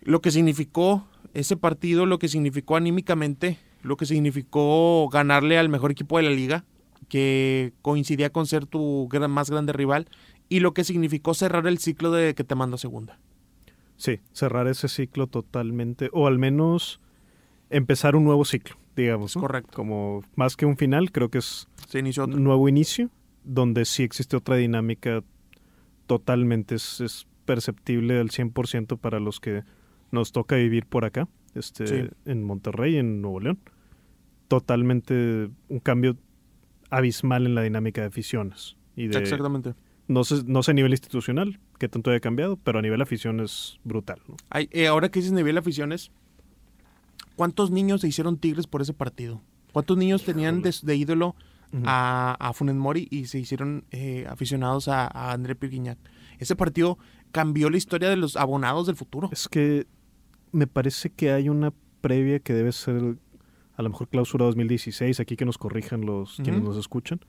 [0.00, 3.58] Lo que significó ese partido, lo que significó anímicamente,
[3.88, 6.64] lo que significó ganarle al mejor equipo de la liga,
[7.08, 10.06] que coincidía con ser tu gran- más grande rival,
[10.48, 13.18] y lo que significó cerrar el ciclo de que te manda segunda.
[13.96, 17.00] Sí, cerrar ese ciclo totalmente, o al menos
[17.70, 19.34] empezar un nuevo ciclo, digamos.
[19.36, 19.42] ¿no?
[19.42, 19.72] correcto.
[19.74, 22.36] Como más que un final, creo que es Se inició otro.
[22.36, 23.10] un nuevo inicio,
[23.44, 25.22] donde sí existe otra dinámica
[26.06, 29.62] totalmente, es, es perceptible al 100% para los que
[30.10, 32.10] nos toca vivir por acá, este, Sí.
[32.26, 33.58] en Monterrey, en Nuevo León.
[34.48, 36.16] Totalmente un cambio
[36.90, 38.76] abismal en la dinámica de aficiones.
[38.96, 39.74] Y de, Exactamente.
[40.08, 43.40] no sé, no sé a nivel institucional qué tanto haya cambiado, pero a nivel afición
[43.40, 44.20] es brutal.
[44.26, 44.36] ¿no?
[44.50, 46.10] Ay, eh, ahora que dices nivel aficiones,
[47.36, 49.40] ¿cuántos niños se hicieron tigres por ese partido?
[49.72, 51.36] ¿Cuántos niños tenían de, ídolo
[51.84, 55.98] a, a Funes Mori y se hicieron eh, aficionados a, a André Pirguiñac?
[56.38, 56.98] Ese partido
[57.30, 59.28] cambió la historia de los abonados del futuro.
[59.30, 59.86] Es que
[60.52, 63.16] me parece que hay una previa que debe ser
[63.78, 67.20] a lo mejor clausura 2016, aquí que nos corrijan los quienes nos escuchan.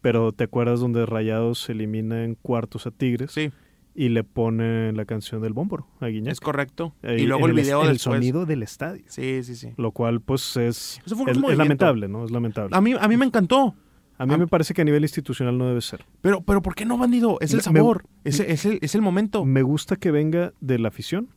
[0.00, 3.52] Pero ¿te acuerdas donde Rayados elimina en cuartos a Tigres Sí,
[3.94, 6.32] y le ponen la canción del Bómboro a Guiñac?
[6.32, 6.92] es correcto.
[7.02, 8.02] Ahí y luego el video el después.
[8.02, 9.04] sonido del estadio.
[9.06, 9.68] Sí, sí, sí.
[9.76, 12.24] Lo cual pues es, Eso fue un es, es lamentable, ¿no?
[12.24, 12.76] Es lamentable.
[12.76, 13.76] A mí, a mí me encantó.
[14.18, 16.04] A mí a- me parece que a nivel institucional no debe ser.
[16.20, 17.38] Pero, pero ¿por qué no, bandido?
[17.40, 18.04] Es el Me- me- sabor.
[18.24, 19.44] es, es el, es el momento.
[19.44, 21.28] Me gusta que venga de la afición.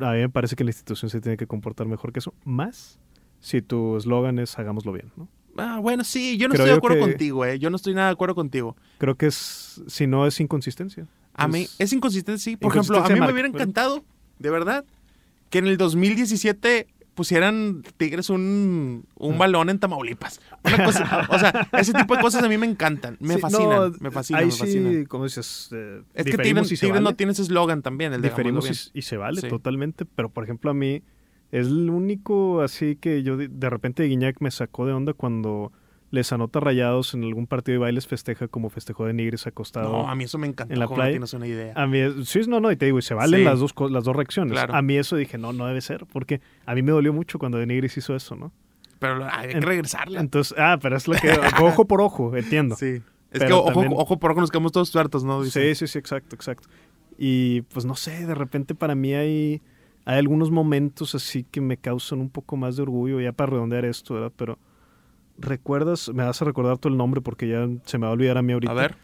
[0.00, 2.34] A mí me parece que la institución se tiene que comportar mejor que eso.
[2.44, 2.98] Más
[3.46, 5.28] si tu eslogan es hagámoslo bien, ¿no?
[5.56, 7.58] Ah, bueno, sí, yo no Creo estoy de acuerdo que- contigo, eh.
[7.60, 8.76] Yo no estoy nada de acuerdo contigo.
[8.98, 11.06] Creo que es, si no es inconsistencia.
[11.34, 12.56] A mí, Es- inconsistente, sí.
[12.56, 14.04] Por ejemplo, a Inconsistencia mí me hubiera encantado,
[14.40, 14.84] de verdad,
[15.50, 19.38] que en el 2017 pusieran Tigres un, un Ah.
[19.38, 20.40] balón en Tamaulipas.
[20.64, 23.92] Una cosa, o sea, ese tipo de cosas a mí me encantan, me Sí, fascinan,
[23.92, 24.92] no, me fascinan, Ahí me fascinan.
[24.92, 27.16] sí, como dices, eh, es que Tigres, Tigres no vale.
[27.16, 29.48] tiene ese eslogan también, el de diferimos y, y se vale Sí.
[29.48, 31.02] totalmente, pero por ejemplo a mí
[31.60, 35.72] es el único así que yo de, de repente Guiñac me sacó de onda cuando
[36.10, 39.90] les anota rayados en algún partido de bailes festeja como festejó de Nigris acostado.
[39.90, 41.10] No, a mí eso me encantó, en la no playa.
[41.10, 41.72] tienes una idea.
[41.74, 43.44] A mí, sí, no, no, y te digo, y se valen Sí.
[43.44, 44.52] las dos las dos reacciones.
[44.52, 44.74] Claro.
[44.74, 47.58] A mí eso dije, no, no debe ser, porque a mí me dolió mucho cuando
[47.58, 48.52] De Nigris hizo eso, ¿no?
[49.00, 50.20] Pero hay que regresarla.
[50.20, 51.30] Entonces, ah, pero es lo que,
[51.60, 52.76] ojo por ojo, entiendo.
[52.76, 53.02] sí.
[53.32, 55.44] Es Pero que ojo, también- ojo por ojo nos quedamos todos tuertos, ¿no?
[55.44, 56.68] Sí, sí, sí, exacto, exacto.
[57.18, 59.60] Y pues no sé, de repente para mí hay,
[60.06, 63.84] hay algunos momentos así que me causan un poco más de orgullo, ya para redondear
[63.84, 64.32] esto, ¿verdad?
[64.36, 64.58] Pero
[65.38, 68.38] recuerdas, me vas a recordar todo el nombre porque ya se me va a olvidar
[68.38, 68.70] a mí ahorita.
[68.72, 68.96] A ver,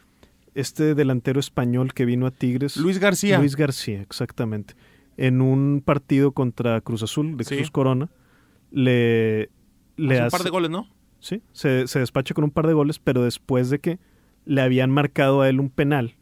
[0.54, 2.76] Este delantero español que vino a Tigres.
[2.76, 3.38] Luis García.
[3.38, 4.74] Luis García, exactamente.
[5.16, 7.56] En un partido contra Cruz Azul de Sí.
[7.56, 8.08] Jesús Corona,
[8.70, 9.50] le,
[9.96, 10.88] le Hace un par de goles, ¿no?
[11.20, 13.98] sí, se, se despacha con un par de goles, pero después de que
[14.44, 16.14] le habían marcado a él un penal.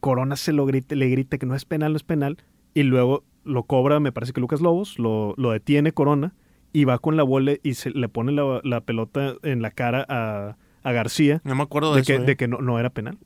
[0.00, 2.36] Corona se lo grita, le grita que no es penal, no es penal,
[2.74, 6.34] y luego lo cobra, me parece que Lucas Lobos, lo, lo detiene Corona,
[6.72, 10.04] y va con la bola y se le pone la, la pelota en la cara
[10.08, 12.22] a, a García No me acuerdo de, de que, eso.
[12.22, 12.26] ¿eh?
[12.26, 13.18] de que no, no era penal.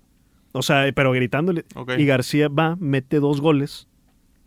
[0.53, 1.65] O sea, pero gritándole.
[1.99, 3.89] Y García va, mete dos goles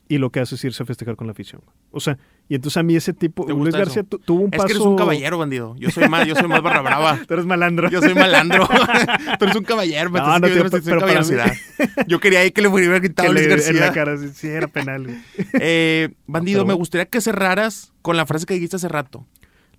[0.07, 1.61] y lo que hace es irse a festejar con la afición.
[1.95, 2.17] O sea,
[2.49, 4.65] y entonces a mí ese tipo, ¿Te Luis García tu- tuvo un Es paso...
[4.65, 5.75] que eres un caballero, bandido.
[5.77, 7.19] Yo soy más, yo soy más barra brava.
[7.27, 7.89] Tú eres malandro.
[7.89, 8.67] Yo soy malandro.
[9.39, 10.09] Tú eres un caballero.
[10.09, 11.45] No, no, escribiendo tío, sección de pero
[11.85, 12.05] para.
[12.07, 13.91] Yo quería ahí que le hubiera gritado a Luis le- en la García.
[13.93, 15.07] cara, sí, sí, era penal.
[15.53, 19.25] Eh, bandido, pero me gustaría que cerraras con la frase que dijiste hace rato.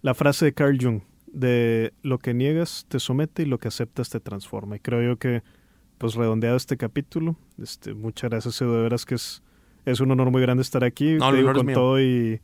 [0.02, 4.08] La frase de Carl Jung, de lo que niegas te somete y lo que aceptas
[4.10, 4.76] te transforma.
[4.76, 5.42] Y creo yo que,
[5.98, 9.42] pues redondeado este capítulo, este, muchas gracias, Edu, de veras que es,
[9.84, 11.14] es un honor muy grande estar aquí.
[11.14, 12.40] No, Te digo, con todo y,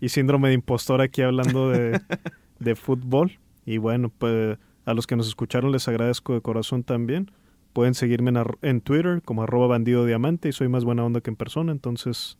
[0.00, 2.00] y síndrome de impostor aquí hablando de,
[2.58, 3.38] de fútbol.
[3.64, 7.30] Y bueno, pues a los que nos escucharon les agradezco de corazón también.
[7.72, 11.30] Pueden seguirme en, en Twitter como arroba bandido diamante y soy más buena onda que
[11.30, 12.38] en persona, entonces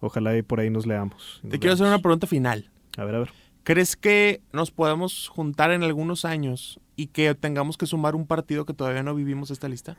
[0.00, 1.40] ojalá y por ahí nos leamos.
[1.48, 2.70] Te quiero hacer una pregunta final.
[2.96, 3.30] A ver, a ver.
[3.62, 8.66] ¿Crees que nos podemos juntar en algunos años y que tengamos que sumar un partido
[8.66, 9.96] que todavía no vivimos esta lista?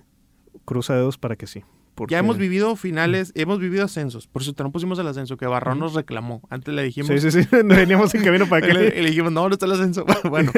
[0.66, 1.64] Cruza dedos para que sí.
[2.00, 4.26] Porque- Ya hemos vivido finales, hemos vivido ascensos.
[4.28, 6.42] Por eso no pusimos el ascenso, que Barrón nos reclamó.
[6.50, 7.48] Antes le dijimos, Sí, sí, sí.
[7.64, 10.06] Veníamos en camino para le, que y le dijimos, no, no está el ascenso.
[10.30, 10.52] Bueno,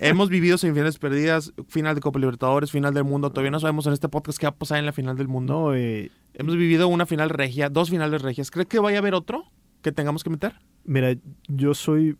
[0.00, 3.30] hemos vivido semifinales perdidas, final de Copa Libertadores, final del mundo.
[3.30, 5.52] Todavía no sabemos en este podcast qué va a pasar en la final del mundo.
[5.54, 8.50] No, y Hemos vivido una final regia, dos finales regias.
[8.50, 9.44] ¿Crees que vaya a haber otro
[9.82, 10.54] que tengamos que meter?
[10.84, 11.14] mira,
[11.48, 12.16] yo soy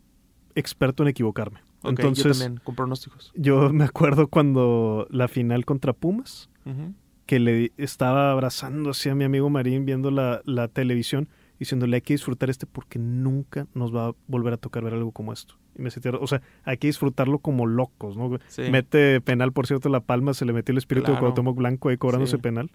[0.55, 1.61] experto en equivocarme.
[1.83, 3.33] Entonces, yo también, con pronósticos.
[3.35, 6.93] yo me acuerdo cuando la final contra Pumas, Ujú.
[7.31, 11.29] Que le estaba abrazando así a mi amigo Marín viendo la, la televisión,
[11.61, 15.13] diciéndole hay que disfrutar este porque nunca nos va a volver a tocar ver algo
[15.13, 15.55] como esto.
[15.79, 18.37] Y me sentía, o sea, hay que disfrutarlo como locos, ¿no?
[18.49, 18.63] Sí.
[18.73, 21.27] Mete penal, por cierto, La Palma, se le metió el espíritu de Claro.
[21.27, 22.43] Cuauhtémoc Blanco ahí cobrándose Sí.
[22.43, 22.69] penal.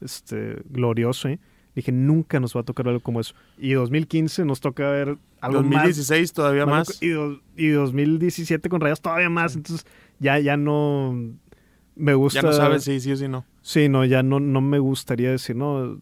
[0.00, 1.40] Este, glorioso, ¿eh?
[1.74, 3.34] Dije, nunca nos va a tocar algo como eso.
[3.58, 6.88] Y 2015 nos toca ver algo más 2016 todavía más más.
[6.88, 7.04] loco.
[7.04, 9.56] Y, do- y 2017 con Rayas todavía más.
[9.56, 9.84] Entonces,
[10.20, 11.32] ya, ya no
[11.96, 12.40] me gusta.
[12.40, 13.44] Ya no sabes si sí o si no.
[13.62, 16.00] Sí, no, ya no, no me gustaría decir, no,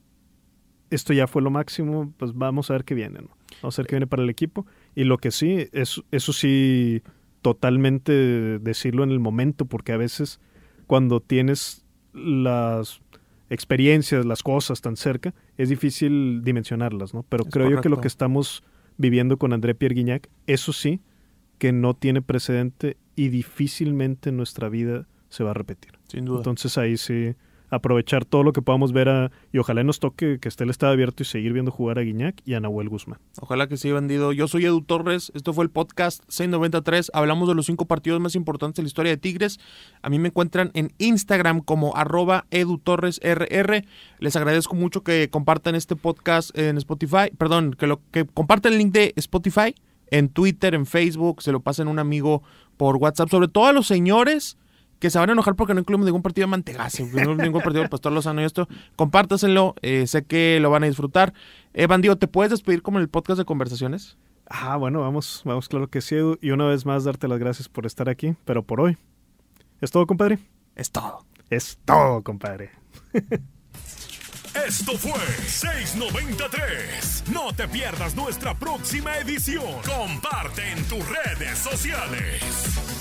[0.91, 3.31] esto ya fue lo máximo, pues vamos a ver qué viene, ¿no?
[3.63, 4.67] Vamos a ver qué viene para el equipo.
[4.95, 7.03] Y lo que sí, es, eso sí,
[7.43, 8.13] totalmente
[8.59, 10.41] decirlo en el momento, porque a veces
[10.87, 13.01] cuando tienes las
[13.51, 17.25] experiencias, las cosas tan cerca, es difícil dimensionarlas, ¿no?
[17.29, 18.65] Pero Es creo yo que lo que estamos
[18.97, 21.01] viviendo con André Pierre Guignac, eso sí,
[21.59, 25.93] que no tiene precedente y difícilmente en nuestra vida se va a repetir.
[26.09, 26.39] Sin duda.
[26.39, 27.35] Entonces ahí sí,
[27.71, 30.93] aprovechar todo lo que podamos ver a, y ojalá nos toque que esté el estado
[30.93, 33.19] abierto y seguir viendo jugar a Guiñac y a Nahuel Guzmán.
[33.41, 34.33] Ojalá que siga vendido.
[34.33, 38.35] Yo soy Edu Torres, esto fue el podcast 693, hablamos de los cinco partidos más
[38.37, 39.59] importantes de la historia de Tigres.
[40.03, 43.85] A mí me encuentran en Instagram como arroba edutorresrr.
[44.21, 48.79] Les agradezco mucho que compartan este podcast en Spotify, perdón, que, lo, que compartan el
[48.79, 49.75] link de Spotify
[50.11, 52.43] en Twitter, en Facebook, se lo pasen a un amigo
[52.77, 54.59] por WhatsApp, sobre todo a los señores
[54.99, 57.81] que se van a enojar porque no incluimos ningún partido de mantegazo, no ningún partido
[57.81, 58.69] del Pastor Lozano y esto.
[58.97, 61.35] Compártaselo, eh, sé que lo van a disfrutar.
[61.73, 64.17] Eh, Bandido, ¿te puedes despedir como en el podcast de conversaciones?
[64.49, 66.39] Ah, bueno, vamos, vamos, claro que sí, Edu.
[66.41, 68.97] Y una vez más darte las gracias por estar aquí, pero por hoy.
[69.81, 70.39] ¿Es todo, compadre?
[70.77, 71.25] Es todo.
[71.51, 72.71] Es todo, compadre.
[74.67, 75.19] Esto fue
[75.49, 77.25] 693.
[77.33, 79.65] No te pierdas nuestra próxima edición.
[79.85, 82.94] Comparte en tus redes sociales.